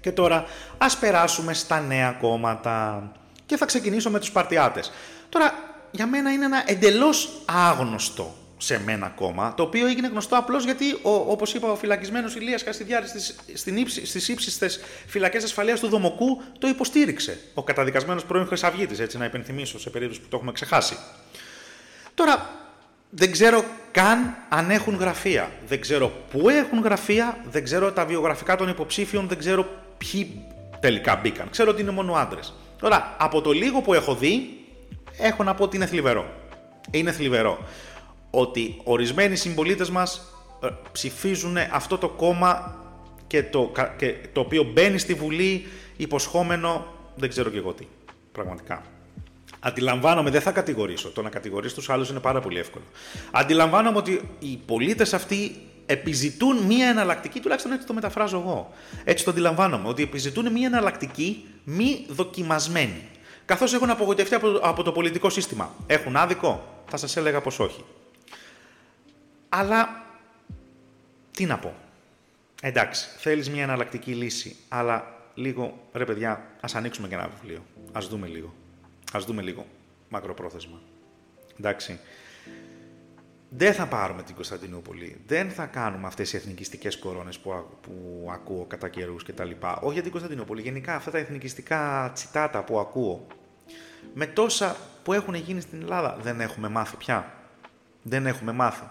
Και 0.00 0.12
τώρα 0.12 0.44
ας 0.78 0.98
περάσουμε 0.98 1.54
στα 1.54 1.80
νέα 1.80 2.10
κόμματα. 2.10 3.12
Και 3.46 3.56
θα 3.56 3.66
ξεκινήσω 3.66 4.10
με 4.10 4.18
τους 4.18 4.30
Παρτιάτες. 4.30 4.92
Τώρα, 5.28 5.54
για 5.90 6.06
μένα 6.06 6.32
είναι 6.32 6.44
ένα 6.44 6.62
εντελώς 6.66 7.42
άγνωστο 7.44 8.34
σε 8.58 8.80
μένα 8.84 9.08
κόμμα, 9.08 9.54
το 9.54 9.62
οποίο 9.62 9.86
έγινε 9.86 10.08
γνωστό 10.08 10.36
απλώς 10.36 10.64
γιατί, 10.64 10.92
ο, 11.02 11.10
όπως 11.10 11.54
είπα, 11.54 11.70
ο 11.70 11.76
φυλακισμένος 11.76 12.34
Ηλίας 12.34 12.64
Καστιδιάρης 12.64 13.08
στις, 13.08 13.36
στην 13.54 13.76
ύψη, 13.76 14.06
στις 14.06 14.28
ύψιστες 14.28 14.80
φυλακές 15.06 15.44
ασφαλείας 15.44 15.80
του 15.80 15.88
Δομοκού 15.88 16.42
το 16.58 16.68
υποστήριξε. 16.68 17.40
Ο 17.54 17.62
καταδικασμένος 17.62 18.24
πρώην 18.24 18.46
Χρυσαυγίτης, 18.46 18.98
έτσι 18.98 19.18
να 19.18 19.24
υπενθυμίσω 19.24 19.78
σε 19.78 19.90
περίπτωση 19.90 20.20
που 20.20 20.28
το 20.28 20.36
έχουμε 20.36 20.52
ξεχάσει. 20.52 20.96
Τώρα, 22.14 22.50
δεν 23.10 23.32
ξέρω 23.32 23.64
καν 23.90 24.36
αν 24.48 24.70
έχουν 24.70 24.96
γραφεία. 24.96 25.50
Δεν 25.66 25.80
ξέρω 25.80 26.12
πού 26.30 26.48
έχουν 26.48 26.82
γραφεία, 26.82 27.38
δεν 27.50 27.64
ξέρω 27.64 27.92
τα 27.92 28.04
βιογραφικά 28.04 28.56
των 28.56 28.68
υποψήφιων, 28.68 29.28
δεν 29.28 29.38
ξέρω 29.38 29.68
ποιοι 29.98 30.44
τελικά 30.80 31.16
μπήκαν. 31.16 31.50
Ξέρω 31.50 31.70
ότι 31.70 31.82
είναι 31.82 31.90
μόνο 31.90 32.12
άντρες. 32.12 32.54
Τώρα, 32.78 33.16
από 33.18 33.40
το 33.40 33.52
λίγο 33.52 33.80
που 33.80 33.94
έχω 33.94 34.14
δει, 34.14 34.64
έχω 35.18 35.42
να 35.42 35.54
πω 35.54 35.64
ότι 35.64 35.76
είναι 35.76 35.86
θλιβερό. 35.86 36.26
Είναι 36.90 37.12
θλιβερό 37.12 37.58
ότι 38.38 38.80
ορισμένοι 38.84 39.36
συμπολίτες 39.36 39.90
μας 39.90 40.32
ε, 40.62 40.68
ψηφίζουν 40.92 41.56
αυτό 41.72 41.98
το 41.98 42.08
κόμμα 42.08 42.76
και 43.26 43.42
το, 43.42 43.72
και 43.96 44.14
το 44.32 44.40
οποίο 44.40 44.62
μπαίνει 44.62 44.98
στη 44.98 45.14
Βουλή 45.14 45.66
υποσχόμενο 45.96 46.86
δεν 47.16 47.28
ξέρω 47.28 47.50
και 47.50 47.58
εγώ 47.58 47.72
τι. 47.72 47.86
Πραγματικά. 48.32 48.82
Αντιλαμβάνομαι, 49.60 50.30
δεν 50.30 50.40
θα 50.40 50.50
κατηγορήσω. 50.50 51.08
Το 51.08 51.22
να 51.22 51.28
κατηγορήσει 51.28 51.74
τους 51.74 51.90
άλλους 51.90 52.08
είναι 52.08 52.20
πάρα 52.20 52.40
πολύ 52.40 52.58
εύκολο. 52.58 52.84
Αντιλαμβάνομαι 53.30 53.98
ότι 53.98 54.20
οι 54.38 54.60
πολίτες 54.66 55.14
αυτοί 55.14 55.56
επιζητούν 55.86 56.56
μία 56.56 56.88
εναλλακτική, 56.88 57.40
τουλάχιστον 57.40 57.72
έτσι 57.72 57.86
το 57.86 57.94
μεταφράζω 57.94 58.38
εγώ. 58.38 58.72
Έτσι 59.04 59.24
το 59.24 59.30
αντιλαμβάνομαι, 59.30 59.88
ότι 59.88 60.02
επιζητούν 60.02 60.52
μία 60.52 60.66
εναλλακτική 60.66 61.44
μη 61.64 62.06
δοκιμασμένη. 62.08 63.02
Καθώς 63.44 63.74
έχουν 63.74 63.90
απογοητευτεί 63.90 64.34
από, 64.62 64.82
το 64.82 64.92
πολιτικό 64.92 65.30
σύστημα. 65.30 65.74
Έχουν 65.86 66.16
άδικο, 66.16 66.82
θα 66.88 66.96
σας 66.96 67.16
έλεγα 67.16 67.40
πως 67.40 67.58
όχι. 67.58 67.84
Αλλά 69.58 70.04
τι 71.30 71.44
να 71.44 71.58
πω. 71.58 71.74
Εντάξει, 72.62 73.08
θέλεις 73.18 73.50
μία 73.50 73.62
εναλλακτική 73.62 74.12
λύση, 74.12 74.56
αλλά 74.68 75.14
λίγο, 75.34 75.88
ρε 75.92 76.04
παιδιά, 76.04 76.46
ας 76.60 76.74
ανοίξουμε 76.74 77.08
και 77.08 77.14
ένα 77.14 77.28
βιβλίο. 77.28 77.64
Α 77.92 78.00
δούμε 78.08 78.26
λίγο. 78.26 78.54
Α 79.12 79.20
δούμε 79.26 79.42
λίγο 79.42 79.66
μακροπρόθεσμα. 80.08 80.80
Εντάξει 81.60 81.98
δεν 83.48 83.74
θα 83.74 83.86
πάρουμε 83.86 84.22
την 84.22 84.34
Κωνσταντινούπολη. 84.34 85.20
Δεν 85.26 85.50
θα 85.50 85.66
κάνουμε 85.66 86.06
αυτές 86.06 86.32
οι 86.32 86.36
εθνικιστικές 86.36 86.98
κορώνες 86.98 87.38
που, 87.38 87.50
που 87.80 88.28
ακούω 88.32 88.64
κατά 88.64 88.88
καιρούς 88.88 89.24
κτλ. 89.24 89.50
Όχι 89.80 89.92
για 89.92 90.02
την 90.02 90.10
Κωνσταντινούπολη. 90.10 90.62
Γενικά 90.62 90.94
αυτά 90.94 91.10
τα 91.10 91.18
εθνικιστικά 91.18 92.10
τσιτάτα 92.14 92.62
που 92.62 92.78
ακούω. 92.78 93.26
Με 94.14 94.26
τόσα 94.26 94.76
που 95.02 95.12
έχουν 95.12 95.34
γίνει 95.34 95.60
στην 95.60 95.80
Ελλάδα 95.80 96.16
δεν 96.22 96.40
έχουμε 96.40 96.68
μάθει 96.68 96.96
πια. 96.96 97.32
Δεν 98.02 98.26
έχουμε 98.26 98.52
μάθει. 98.52 98.84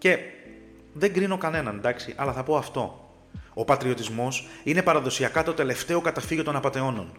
Και 0.00 0.18
δεν 0.92 1.12
κρίνω 1.12 1.38
κανέναν, 1.38 1.76
εντάξει, 1.76 2.14
αλλά 2.16 2.32
θα 2.32 2.42
πω 2.42 2.56
αυτό. 2.56 3.10
Ο 3.54 3.64
πατριωτισμός 3.64 4.48
είναι 4.62 4.82
παραδοσιακά 4.82 5.42
το 5.42 5.52
τελευταίο 5.52 6.00
καταφύγιο 6.00 6.44
των 6.44 6.56
απαταιώνων. 6.56 7.12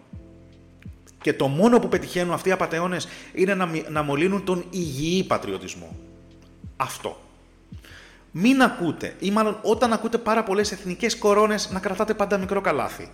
Και 1.22 1.34
το 1.34 1.48
μόνο 1.48 1.80
που 1.80 1.88
πετυχαίνουν 1.88 2.34
αυτοί 2.34 2.50
οι 2.50 2.52
απαταιώνες 2.52 3.08
είναι 3.34 3.54
να, 3.56 3.70
να 3.90 4.02
μολύνουν 4.02 4.44
τον 4.44 4.66
υγιή 4.70 5.24
πατριωτισμό 5.24 5.96
αυτό. 6.82 7.20
Μην 8.32 8.62
ακούτε, 8.62 9.16
ή 9.20 9.32
μάλλον 9.32 9.60
όταν 9.62 9.94
ακούτε 9.94 10.18
πάρα 10.18 10.44
πολλές 10.44 10.72
εθνικές 10.72 11.18
κορώνες, 11.18 11.70
να 11.72 11.80
κρατάτε 11.80 12.14
πάντα 12.14 12.38
μικρό 12.38 12.62
καλάθι. 12.62 13.12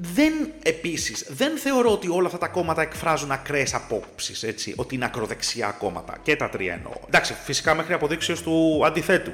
Δεν, 0.00 0.32
επίσης, 0.62 1.26
δεν 1.28 1.58
θεωρώ 1.58 1.92
ότι 1.92 2.08
όλα 2.08 2.26
αυτά 2.26 2.38
τα 2.38 2.48
κόμματα 2.48 2.82
εκφράζουν 2.82 3.30
ακραίες 3.30 3.74
απόψεις, 3.74 4.42
έτσι, 4.42 4.72
ότι 4.76 4.94
είναι 4.94 5.04
ακροδεξιά 5.04 5.76
κόμματα. 5.78 6.18
Και 6.22 6.36
τα 6.36 6.48
τρία 6.48 6.72
εννοώ. 6.72 6.92
Εντάξει, 7.06 7.34
φυσικά 7.44 7.74
μέχρι 7.74 7.92
αποδείξεως 7.92 8.42
του 8.42 8.82
αντιθέτου. 8.84 9.32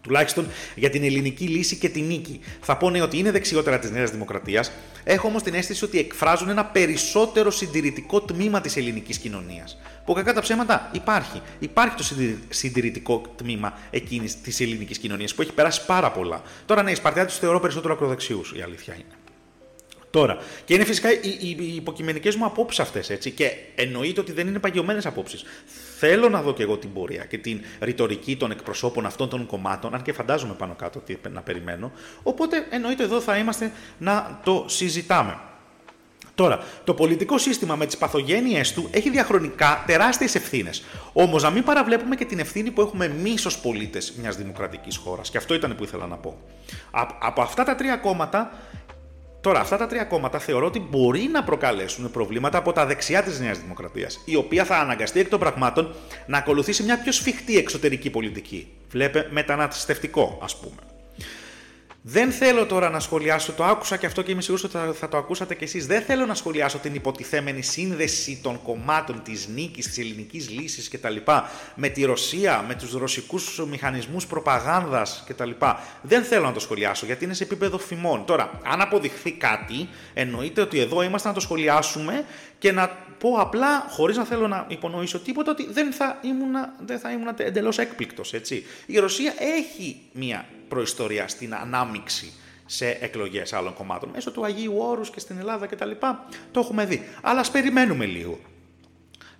Τουλάχιστον 0.00 0.48
για 0.74 0.90
την 0.90 1.04
ελληνική 1.04 1.44
λύση 1.44 1.76
και 1.76 1.88
την 1.88 2.04
νίκη. 2.04 2.40
Θα 2.60 2.76
πω 2.76 2.90
ναι 2.90 3.02
ότι 3.02 3.18
είναι 3.18 3.30
δεξιότερα 3.30 3.78
της 3.78 3.90
Νέας 3.90 4.10
Δημοκρατίας. 4.10 4.72
Έχω 5.04 5.28
όμως 5.28 5.42
την 5.42 5.54
αίσθηση 5.54 5.84
ότι 5.84 5.98
εκφράζουν 5.98 6.48
ένα 6.48 6.64
περισσότερο 6.64 7.50
συντηρητικό 7.50 8.20
τμήμα 8.20 8.60
της 8.60 8.76
ελληνικής 8.76 9.18
κοινωνίας. 9.18 9.78
Που 10.04 10.12
κακά 10.12 10.32
τα 10.32 10.40
ψέματα 10.40 10.90
υπάρχει. 10.92 11.42
Υπάρχει 11.58 11.96
το 11.96 12.04
συντηρητικό 12.48 13.22
τμήμα 13.36 13.78
εκείνης 13.90 14.40
της 14.40 14.60
ελληνικής 14.60 14.98
κοινωνίας 14.98 15.34
που 15.34 15.42
έχει 15.42 15.52
περάσει 15.52 15.86
πάρα 15.86 16.10
πολλά. 16.10 16.42
Τώρα 16.66 16.82
ναι, 16.82 16.90
οι 16.90 16.94
Σπαρτιάτε 16.94 17.28
τους 17.28 17.38
θεωρώ 17.38 17.60
περισσότερο 17.60 17.94
ακροδεξιούς, 17.94 18.52
η 18.56 18.62
αλήθεια 18.62 18.94
είναι. 18.94 19.14
Τώρα, 20.10 20.38
και 20.64 20.74
είναι 20.74 20.84
φυσικά 20.84 21.12
οι, 21.12 21.18
οι, 21.22 21.56
οι 21.58 21.74
υποκειμενικές 21.74 22.36
μου 22.36 22.44
απόψεις 22.44 22.80
αυτές, 22.80 23.10
έτσι. 23.10 23.30
Και 23.30 23.52
εννοείται 23.74 24.20
ότι 24.20 24.32
δεν 24.32 24.46
είναι 24.46 24.58
παγιωμένες 24.58 25.06
απόψεις. 25.06 25.44
Θέλω 25.98 26.28
να 26.28 26.42
δω 26.42 26.52
και 26.52 26.62
εγώ 26.62 26.76
την 26.76 26.92
πορεία 26.92 27.24
και 27.24 27.38
την 27.38 27.60
ρητορική 27.80 28.36
των 28.36 28.50
εκπροσώπων 28.50 29.06
αυτών 29.06 29.28
των 29.28 29.46
κομμάτων, 29.46 29.94
αν 29.94 30.02
και 30.02 30.12
φαντάζομαι 30.12 30.54
πάνω 30.54 30.74
κάτω 30.74 30.98
τι 30.98 31.16
να 31.30 31.40
περιμένω. 31.40 31.92
Οπότε 32.22 32.66
εννοείται 32.70 33.02
εδώ 33.02 33.20
θα 33.20 33.36
είμαστε 33.36 33.72
να 33.98 34.40
το 34.44 34.64
συζητάμε. 34.68 35.38
Τώρα, 36.34 36.64
το 36.84 36.94
πολιτικό 36.94 37.38
σύστημα 37.38 37.76
με 37.76 37.86
τις 37.86 37.96
παθογένειές 37.96 38.72
του 38.72 38.88
έχει 38.90 39.10
διαχρονικά 39.10 39.84
τεράστιες 39.86 40.34
ευθύνες. 40.34 40.82
Όμως, 41.12 41.42
να 41.42 41.50
μην 41.50 41.64
παραβλέπουμε 41.64 42.16
και 42.16 42.24
την 42.24 42.38
ευθύνη 42.38 42.70
που 42.70 42.80
έχουμε 42.80 43.04
εμείς 43.04 43.46
ως 43.46 43.58
πολίτες 43.58 44.12
μιας 44.12 44.36
δημοκρατικής 44.36 44.96
χώρας. 44.96 45.30
Και 45.30 45.36
αυτό 45.36 45.54
ήταν 45.54 45.74
που 45.76 45.84
ήθελα 45.84 46.06
να 46.06 46.16
πω. 46.16 46.38
Από 47.20 47.42
αυτά 47.42 47.64
τα 47.64 47.74
τρία 47.74 47.96
κόμματα 47.96 48.52
Τώρα, 49.40 49.60
αυτά 49.60 49.76
τα 49.76 49.86
τρία 49.86 50.04
κόμματα 50.04 50.38
θεωρώ 50.38 50.66
ότι 50.66 50.80
μπορεί 50.90 51.28
να 51.32 51.44
προκαλέσουν 51.44 52.10
προβλήματα 52.10 52.58
από 52.58 52.72
τα 52.72 52.86
δεξιά 52.86 53.22
της 53.22 53.40
Νέας 53.40 53.58
Δημοκρατίας, 53.58 54.20
η 54.24 54.36
οποία 54.36 54.64
θα 54.64 54.76
αναγκαστεί 54.76 55.20
εκ 55.20 55.28
των 55.28 55.38
πραγμάτων 55.38 55.94
να 56.26 56.38
ακολουθήσει 56.38 56.82
μια 56.82 56.98
πιο 56.98 57.12
σφιχτή 57.12 57.56
εξωτερική 57.56 58.10
πολιτική. 58.10 58.68
Βλέπε 58.90 59.28
μεταναστευτικό, 59.30 60.38
ας 60.42 60.56
πούμε. 60.56 60.89
Δεν 62.02 62.30
θέλω 62.30 62.66
τώρα 62.66 62.90
να 62.90 63.00
σχολιάσω, 63.00 63.52
το 63.52 63.64
άκουσα 63.64 63.96
και 63.96 64.06
αυτό 64.06 64.22
και 64.22 64.30
είμαι 64.30 64.42
σίγουρος 64.42 64.64
ότι 64.64 64.98
θα, 64.98 65.08
το 65.08 65.16
ακούσατε 65.16 65.54
κι 65.54 65.64
εσείς. 65.64 65.86
Δεν 65.86 66.02
θέλω 66.02 66.26
να 66.26 66.34
σχολιάσω 66.34 66.78
την 66.78 66.94
υποτιθέμενη 66.94 67.62
σύνδεση 67.62 68.40
των 68.42 68.62
κομμάτων 68.62 69.22
της 69.22 69.48
νίκης, 69.48 69.86
της 69.86 69.98
ελληνικής 69.98 70.50
λύσης 70.50 70.88
κτλ. 70.88 71.16
με 71.74 71.88
τη 71.88 72.04
Ρωσία, 72.04 72.64
με 72.68 72.74
τους 72.74 72.92
ρωσικούς 72.92 73.64
μηχανισμούς 73.68 74.26
προπαγάνδας 74.26 75.24
κτλ. 75.26 75.50
Δεν 76.02 76.22
θέλω 76.22 76.44
να 76.44 76.52
το 76.52 76.60
σχολιάσω 76.60 77.06
γιατί 77.06 77.24
είναι 77.24 77.34
σε 77.34 77.44
επίπεδο 77.44 77.78
φημών. 77.78 78.24
Τώρα, 78.24 78.60
αν 78.64 78.80
αποδειχθεί 78.80 79.32
κάτι, 79.32 79.88
εννοείται 80.14 80.60
ότι 80.60 80.80
εδώ 80.80 81.02
είμαστε 81.02 81.28
να 81.28 81.34
το 81.34 81.40
σχολιάσουμε 81.40 82.24
και 82.58 82.72
να 82.72 82.90
πω 83.20 83.36
απλά, 83.38 83.86
χωρίς 83.88 84.16
να 84.16 84.24
θέλω 84.24 84.48
να 84.48 84.66
υπονοήσω 84.68 85.18
τίποτα, 85.18 85.50
ότι 85.50 85.66
δεν 85.70 85.92
θα 85.92 86.18
ήμουν, 86.22 86.54
δεν 86.86 86.98
θα 86.98 87.10
ήμουν 87.10 87.28
εντελώς 87.36 87.78
έκπληκτος. 87.78 88.32
Η 88.86 88.98
Ρωσία 88.98 89.34
έχει 89.38 90.00
μια 90.12 90.46
προϊστορία 90.68 91.28
στην 91.28 91.54
ανάμιξη 91.54 92.32
σε 92.66 92.88
εκλογές 93.00 93.52
άλλων 93.52 93.74
κομμάτων. 93.74 94.10
Μέσω 94.12 94.30
του 94.30 94.44
Αγίου 94.44 94.74
Όρους 94.76 95.10
και 95.10 95.20
στην 95.20 95.38
Ελλάδα 95.38 95.66
κτλ. 95.66 95.90
Το 96.50 96.60
έχουμε 96.60 96.84
δει. 96.84 97.08
Αλλά 97.22 97.40
ας 97.40 97.50
περιμένουμε 97.50 98.04
λίγο. 98.04 98.38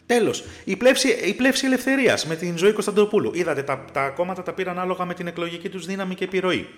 Τέλος, 0.07 0.45
η 0.65 0.77
πλεύση, 0.77 1.09
η 1.09 1.35
πλεύση 1.35 1.67
ελευθερίας 1.67 2.27
με 2.27 2.37
την 2.37 2.59
ζωή 2.59 2.73
Κωνσταντοπούλου. 2.73 3.31
Είδατε, 3.35 3.63
τα, 3.63 3.85
τα 3.93 4.09
κόμματα 4.09 4.43
τα 4.43 4.53
πήραν 4.53 4.77
ανάλογα 4.79 5.05
με 5.05 5.15
την 5.15 5.27
εκλογική 5.27 5.69
τους 5.69 5.87
δύναμη 5.87 6.15
και 6.15 6.25
επιρροή. 6.25 6.69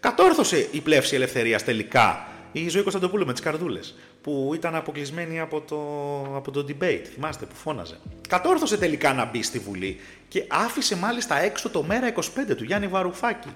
Κατόρθωσε 0.00 0.68
η 0.70 0.80
πλεύση 0.80 1.14
ελευθερίας 1.14 1.64
τελικά 1.64 2.28
η 2.52 2.68
ζωή 2.68 2.82
Κωνσταντοπούλου 2.82 3.26
με 3.26 3.32
τις 3.32 3.42
καρδούλες, 3.42 3.94
που 4.24 4.50
ήταν 4.54 4.74
αποκλεισμένη 4.74 5.40
από 5.40 5.60
το, 5.60 5.78
από 6.36 6.50
το 6.50 6.66
debate. 6.68 7.02
Θυμάστε 7.14 7.44
που 7.44 7.54
φώναζε. 7.54 8.00
Κατόρθωσε 8.28 8.76
τελικά 8.76 9.12
να 9.12 9.24
μπει 9.24 9.42
στη 9.42 9.58
Βουλή 9.58 10.00
και 10.28 10.44
άφησε 10.48 10.96
μάλιστα 10.96 11.40
έξω 11.40 11.70
το 11.70 11.82
μέρα 11.82 12.14
25 12.14 12.20
του 12.56 12.64
Γιάννη 12.64 12.86
Βαρουφάκη. 12.86 13.48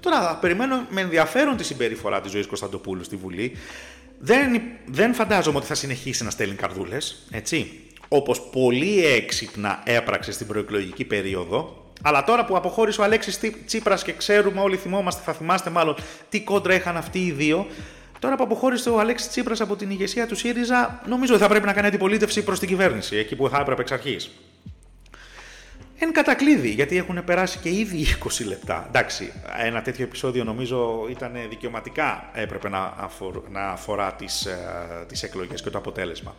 Τώρα 0.00 0.38
περιμένω 0.40 0.86
με 0.88 1.00
ενδιαφέρον 1.00 1.56
τη 1.56 1.64
συμπεριφορά 1.64 2.20
της 2.20 2.30
ζωής 2.30 2.46
Κωνσταντοπούλου 2.46 3.04
στη 3.04 3.16
Βουλή. 3.16 3.56
Δεν, 4.18 4.62
δεν 4.86 5.14
φαντάζομαι 5.14 5.56
ότι 5.56 5.66
θα 5.66 5.74
συνεχίσει 5.74 6.24
να 6.24 6.30
στέλνει 6.30 6.54
καρδούλες, 6.54 7.26
έτσι. 7.30 7.80
Όπως 8.08 8.40
πολύ 8.40 9.06
έξυπνα 9.06 9.82
έπραξε 9.84 10.32
στην 10.32 10.46
προεκλογική 10.46 11.04
περίοδο, 11.04 11.86
αλλά 12.02 12.24
τώρα 12.24 12.44
που 12.44 12.56
αποχώρησε 12.56 13.00
ο 13.00 13.04
Αλέξης 13.04 13.40
Τσίπρας 13.66 14.02
και 14.02 14.12
ξέρουμε, 14.12 14.60
όλοι 14.60 14.76
θυμόμαστε, 14.76 15.22
θα 15.24 15.32
θυμάστε 15.32 15.70
μάλλον 15.70 15.94
τι 16.28 16.40
κόντρα 16.40 16.74
είχαν 16.74 16.96
αυτοί 16.96 17.18
οι 17.18 17.30
δύο, 17.30 17.66
Τώρα 18.22 18.36
που 18.36 18.42
αποχώρησε 18.42 18.90
ο 18.90 19.00
Αλέξης 19.00 19.28
Τσίπρας 19.28 19.60
από 19.60 19.76
την 19.76 19.90
ηγεσία 19.90 20.26
του 20.26 20.36
ΣΥΡΙΖΑ, 20.36 21.02
νομίζω 21.06 21.32
ότι 21.34 21.42
θα 21.42 21.48
πρέπει 21.48 21.66
να 21.66 21.72
κάνει 21.72 21.86
αντιπολίτευση 21.86 22.42
προς 22.44 22.58
την 22.58 22.68
κυβέρνηση, 22.68 23.16
εκεί 23.16 23.36
που 23.36 23.48
θα 23.48 23.58
έπρεπε 23.60 23.80
εξ 23.80 23.92
αρχής. 23.92 24.30
Εν 25.98 26.12
κατακλείδη, 26.12 26.68
γιατί 26.68 26.96
έχουν 26.96 27.24
περάσει 27.24 27.58
και 27.58 27.68
ήδη 27.68 28.06
20 28.40 28.46
λεπτά. 28.46 28.84
Εντάξει, 28.88 29.32
ένα 29.58 29.82
τέτοιο 29.82 30.04
επεισόδιο 30.04 30.44
νομίζω 30.44 31.06
ήταν 31.10 31.32
δικαιωματικά 31.48 32.30
έπρεπε 32.32 32.68
να, 32.68 33.10
να 33.50 33.68
αφορά 33.68 34.12
τις, 34.12 34.46
ε, 34.46 34.58
τις 35.08 35.22
εκλογές 35.22 35.62
και 35.62 35.70
το 35.70 35.78
αποτέλεσμα. 35.78 36.34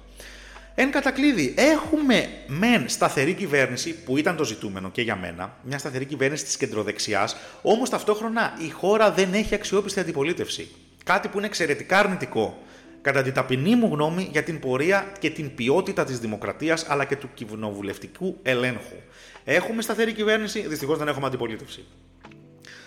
Εν 0.75 0.91
κατακλείδη, 0.91 1.53
έχουμε 1.57 2.29
μεν 2.47 2.89
σταθερή 2.89 3.33
κυβέρνηση, 3.33 4.03
που 4.03 4.17
ήταν 4.17 4.35
το 4.35 4.43
ζητούμενο 4.43 4.89
και 4.89 5.01
για 5.01 5.15
μένα, 5.15 5.57
μια 5.61 5.77
σταθερή 5.77 6.05
κυβέρνηση 6.05 6.43
της 6.43 6.57
κεντροδεξιάς, 6.57 7.35
όμως 7.61 7.89
ταυτόχρονα 7.89 8.57
η 8.65 8.69
χώρα 8.69 9.11
δεν 9.11 9.33
έχει 9.33 9.55
αξιόπιστη 9.55 9.99
αντιπολίτευση. 9.99 10.67
Κάτι 11.03 11.27
που 11.27 11.37
είναι 11.37 11.47
εξαιρετικά 11.47 11.99
αρνητικό, 11.99 12.63
κατά 13.01 13.21
την 13.21 13.33
ταπεινή 13.33 13.75
μου 13.75 13.89
γνώμη, 13.93 14.29
για 14.31 14.43
την 14.43 14.59
πορεία 14.59 15.11
και 15.19 15.29
την 15.29 15.55
ποιότητα 15.55 16.03
της 16.03 16.19
δημοκρατίας 16.19 16.85
αλλά 16.89 17.05
και 17.05 17.15
του 17.15 17.29
κοινοβουλευτικού 17.33 18.39
ελέγχου. 18.41 18.95
Έχουμε 19.43 19.81
σταθερή 19.81 20.13
κυβέρνηση, 20.13 20.67
δυστυχώς 20.67 20.97
δεν 20.97 21.07
έχουμε 21.07 21.25
αντιπολίτευση. 21.25 21.85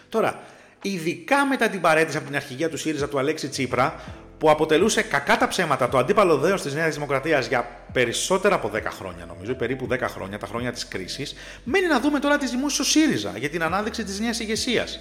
Τώρα, 0.08 0.42
ειδικά 0.82 1.46
μετά 1.46 1.68
την 1.68 1.80
παρέτηση 1.80 2.16
από 2.16 2.26
την 2.26 2.36
αρχηγία 2.36 2.68
του 2.68 2.76
ΣΥΡΙΖΑ 2.76 3.08
του 3.08 3.18
Αλέξη 3.18 3.48
Τσίπρα, 3.48 4.00
που 4.38 4.50
αποτελούσε 4.50 5.02
κακά 5.02 5.36
τα 5.36 5.48
ψέματα 5.48 5.88
το 5.88 5.98
αντίπαλο 5.98 6.38
δέος 6.38 6.62
της 6.62 6.74
Νέας 6.74 6.94
Δημοκρατίας 6.94 7.46
για 7.46 7.68
περισσότερα 7.92 8.54
από 8.54 8.70
10 8.74 8.90
χρόνια, 8.90 9.26
νομίζω, 9.26 9.54
περίπου 9.54 9.86
10 9.86 10.08
χρόνια, 10.08 10.38
τα 10.38 10.46
χρόνια 10.46 10.72
της 10.72 10.88
κρίσης, 10.88 11.34
μένει 11.64 11.86
να 11.86 12.00
δούμε 12.00 12.18
τώρα 12.18 12.36
τις 12.38 12.50
δημόσιο 12.50 12.84
ΣΥΡΙΖΑ 12.84 13.32
για 13.36 13.48
την 13.48 13.62
ανάδειξη 13.62 14.04
της 14.04 14.20
νέας 14.20 14.40
ηγεσίας. 14.40 15.00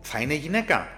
Θα 0.00 0.20
είναι 0.20 0.34
γυναίκα, 0.34 0.88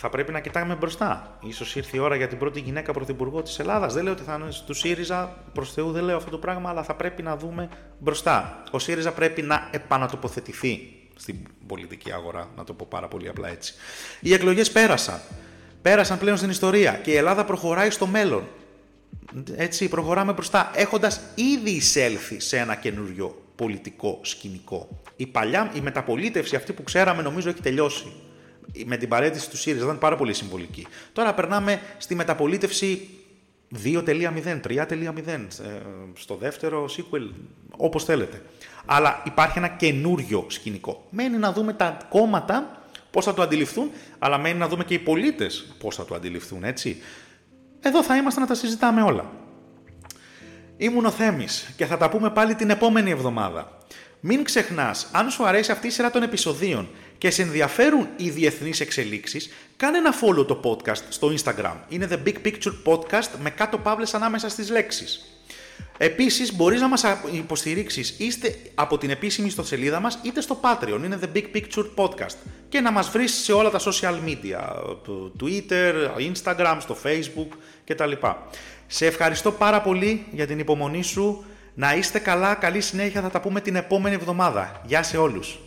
θα 0.00 0.08
πρέπει 0.08 0.32
να 0.32 0.40
κοιτάμε 0.40 0.74
μπροστά. 0.74 1.38
σω 1.52 1.64
ήρθε 1.74 1.96
η 1.96 2.00
ώρα 2.00 2.16
για 2.16 2.28
την 2.28 2.38
πρώτη 2.38 2.60
γυναίκα 2.60 2.92
πρωθυπουργό 2.92 3.42
της 3.42 3.58
Ελλάδας. 3.58 3.94
Δεν 3.94 4.02
λέω 4.02 4.12
ότι 4.12 4.22
θα 4.22 4.34
είναι 4.34 4.48
του 4.66 4.74
ΣΥΡΙΖΑ, 4.74 5.44
προς 5.52 5.72
Θεού 5.72 5.90
δεν 5.90 6.04
λέω 6.04 6.16
αυτό 6.16 6.30
το 6.30 6.38
πράγμα, 6.38 6.70
αλλά 6.70 6.82
θα 6.82 6.94
πρέπει 6.94 7.22
να 7.22 7.36
δούμε 7.36 7.68
μπροστά. 7.98 8.62
Ο 8.70 8.78
ΣΥΡΙΖΑ 8.78 9.12
πρέπει 9.12 9.42
να 9.42 9.68
επανατοποθετηθεί 9.70 10.92
στην 11.14 11.36
πολιτική 11.66 12.12
αγορά, 12.12 12.48
να 12.56 12.64
το 12.64 12.72
πω 12.72 12.86
πάρα 12.90 13.08
πολύ 13.08 13.28
απλά 13.28 13.48
έτσι. 13.48 13.74
Οι 14.20 14.32
εκλογές 14.32 14.70
πέρασαν. 14.70 15.20
Πέρασαν 15.82 16.18
πλέον 16.18 16.36
στην 16.36 16.50
ιστορία 16.50 16.92
και 16.92 17.10
η 17.10 17.16
Ελλάδα 17.16 17.44
προχωράει 17.44 17.90
στο 17.90 18.06
μέλλον. 18.06 18.48
Έτσι, 19.56 19.88
προχωράμε 19.88 20.32
μπροστά, 20.32 20.70
έχοντας 20.74 21.20
ήδη 21.34 21.70
εισέλθει 21.70 22.40
σε 22.40 22.58
ένα 22.58 22.74
καινούριο 22.74 23.42
πολιτικό 23.56 24.18
σκηνικό. 24.22 25.00
Η 25.16 25.26
παλιά, 25.26 25.72
η 25.74 25.80
μεταπολίτευση 25.80 26.56
αυτή 26.56 26.72
που 26.72 26.82
ξέραμε 26.82 27.22
νομίζω 27.22 27.48
έχει 27.48 27.60
τελειώσει 27.60 28.12
με 28.84 28.96
την 28.96 29.08
παρέτηση 29.08 29.50
του 29.50 29.56
ΣΥΡΙΖΑ 29.56 29.84
ήταν 29.84 29.98
πάρα 29.98 30.16
πολύ 30.16 30.32
συμβολική. 30.32 30.86
Τώρα 31.12 31.34
περνάμε 31.34 31.80
στη 31.98 32.14
μεταπολίτευση 32.14 33.08
2.0, 33.84 34.60
3.0, 34.62 35.60
ε, 35.62 35.80
στο 36.14 36.36
δεύτερο 36.36 36.88
sequel, 36.96 37.30
όπως 37.76 38.04
θέλετε. 38.04 38.42
Αλλά 38.86 39.22
υπάρχει 39.26 39.58
ένα 39.58 39.68
καινούριο 39.68 40.46
σκηνικό. 40.48 41.06
Μένει 41.10 41.36
να 41.36 41.52
δούμε 41.52 41.72
τα 41.72 41.98
κόμματα 42.08 42.82
πώς 43.10 43.24
θα 43.24 43.34
το 43.34 43.42
αντιληφθούν, 43.42 43.90
αλλά 44.18 44.38
μένει 44.38 44.58
να 44.58 44.68
δούμε 44.68 44.84
και 44.84 44.94
οι 44.94 44.98
πολίτες 44.98 45.74
πώς 45.78 45.94
θα 45.94 46.04
το 46.04 46.14
αντιληφθούν, 46.14 46.64
έτσι. 46.64 47.02
Εδώ 47.80 48.02
θα 48.02 48.16
είμαστε 48.16 48.40
να 48.40 48.46
τα 48.46 48.54
συζητάμε 48.54 49.02
όλα. 49.02 49.30
Ήμουν 50.76 51.04
ο 51.04 51.10
Θέμης 51.10 51.72
και 51.76 51.86
θα 51.86 51.96
τα 51.96 52.08
πούμε 52.08 52.30
πάλι 52.30 52.54
την 52.54 52.70
επόμενη 52.70 53.10
εβδομάδα. 53.10 53.78
Μην 54.20 54.44
ξεχνάς, 54.44 55.08
αν 55.12 55.30
σου 55.30 55.46
αρέσει 55.46 55.70
αυτή 55.70 55.86
η 55.86 55.90
σειρά 55.90 56.10
των 56.10 56.22
επεισοδίων 56.22 56.88
και 57.18 57.30
σε 57.30 57.42
ενδιαφέρουν 57.42 58.08
οι 58.16 58.30
διεθνείς 58.30 58.80
εξελίξεις, 58.80 59.50
κάνε 59.76 59.98
ένα 59.98 60.14
follow 60.20 60.46
το 60.46 60.60
podcast 60.64 61.02
στο 61.08 61.32
Instagram. 61.34 61.76
Είναι 61.88 62.08
The 62.10 62.28
Big 62.28 62.46
Picture 62.46 62.74
Podcast 62.84 63.30
με 63.40 63.50
κάτω 63.50 63.78
παύλες 63.78 64.14
ανάμεσα 64.14 64.48
στις 64.48 64.70
λέξεις. 64.70 65.22
Επίσης 65.98 66.56
μπορείς 66.56 66.80
να 66.80 66.88
μας 66.88 67.04
υποστηρίξεις 67.32 68.14
είτε 68.18 68.56
από 68.74 68.98
την 68.98 69.10
επίσημη 69.10 69.46
ιστοσελίδα 69.46 70.00
μας 70.00 70.18
είτε 70.22 70.40
στο 70.40 70.60
Patreon, 70.62 71.00
είναι 71.04 71.18
The 71.22 71.36
Big 71.36 71.44
Picture 71.56 71.86
Podcast 71.94 72.36
και 72.68 72.80
να 72.80 72.90
μας 72.90 73.10
βρεις 73.10 73.32
σε 73.32 73.52
όλα 73.52 73.70
τα 73.70 73.80
social 73.80 74.14
media, 74.26 74.58
το 75.04 75.32
Twitter, 75.40 75.92
Instagram, 76.32 76.76
στο 76.80 76.96
Facebook 77.04 77.48
κτλ. 77.84 78.12
Σε 78.86 79.06
ευχαριστώ 79.06 79.52
πάρα 79.52 79.80
πολύ 79.82 80.26
για 80.30 80.46
την 80.46 80.58
υπομονή 80.58 81.02
σου. 81.02 81.44
Να 81.74 81.94
είστε 81.94 82.18
καλά, 82.18 82.54
καλή 82.54 82.80
συνέχεια, 82.80 83.20
θα 83.20 83.30
τα 83.30 83.40
πούμε 83.40 83.60
την 83.60 83.76
επόμενη 83.76 84.14
εβδομάδα. 84.14 84.82
Γεια 84.86 85.02
σε 85.02 85.16
όλους. 85.16 85.58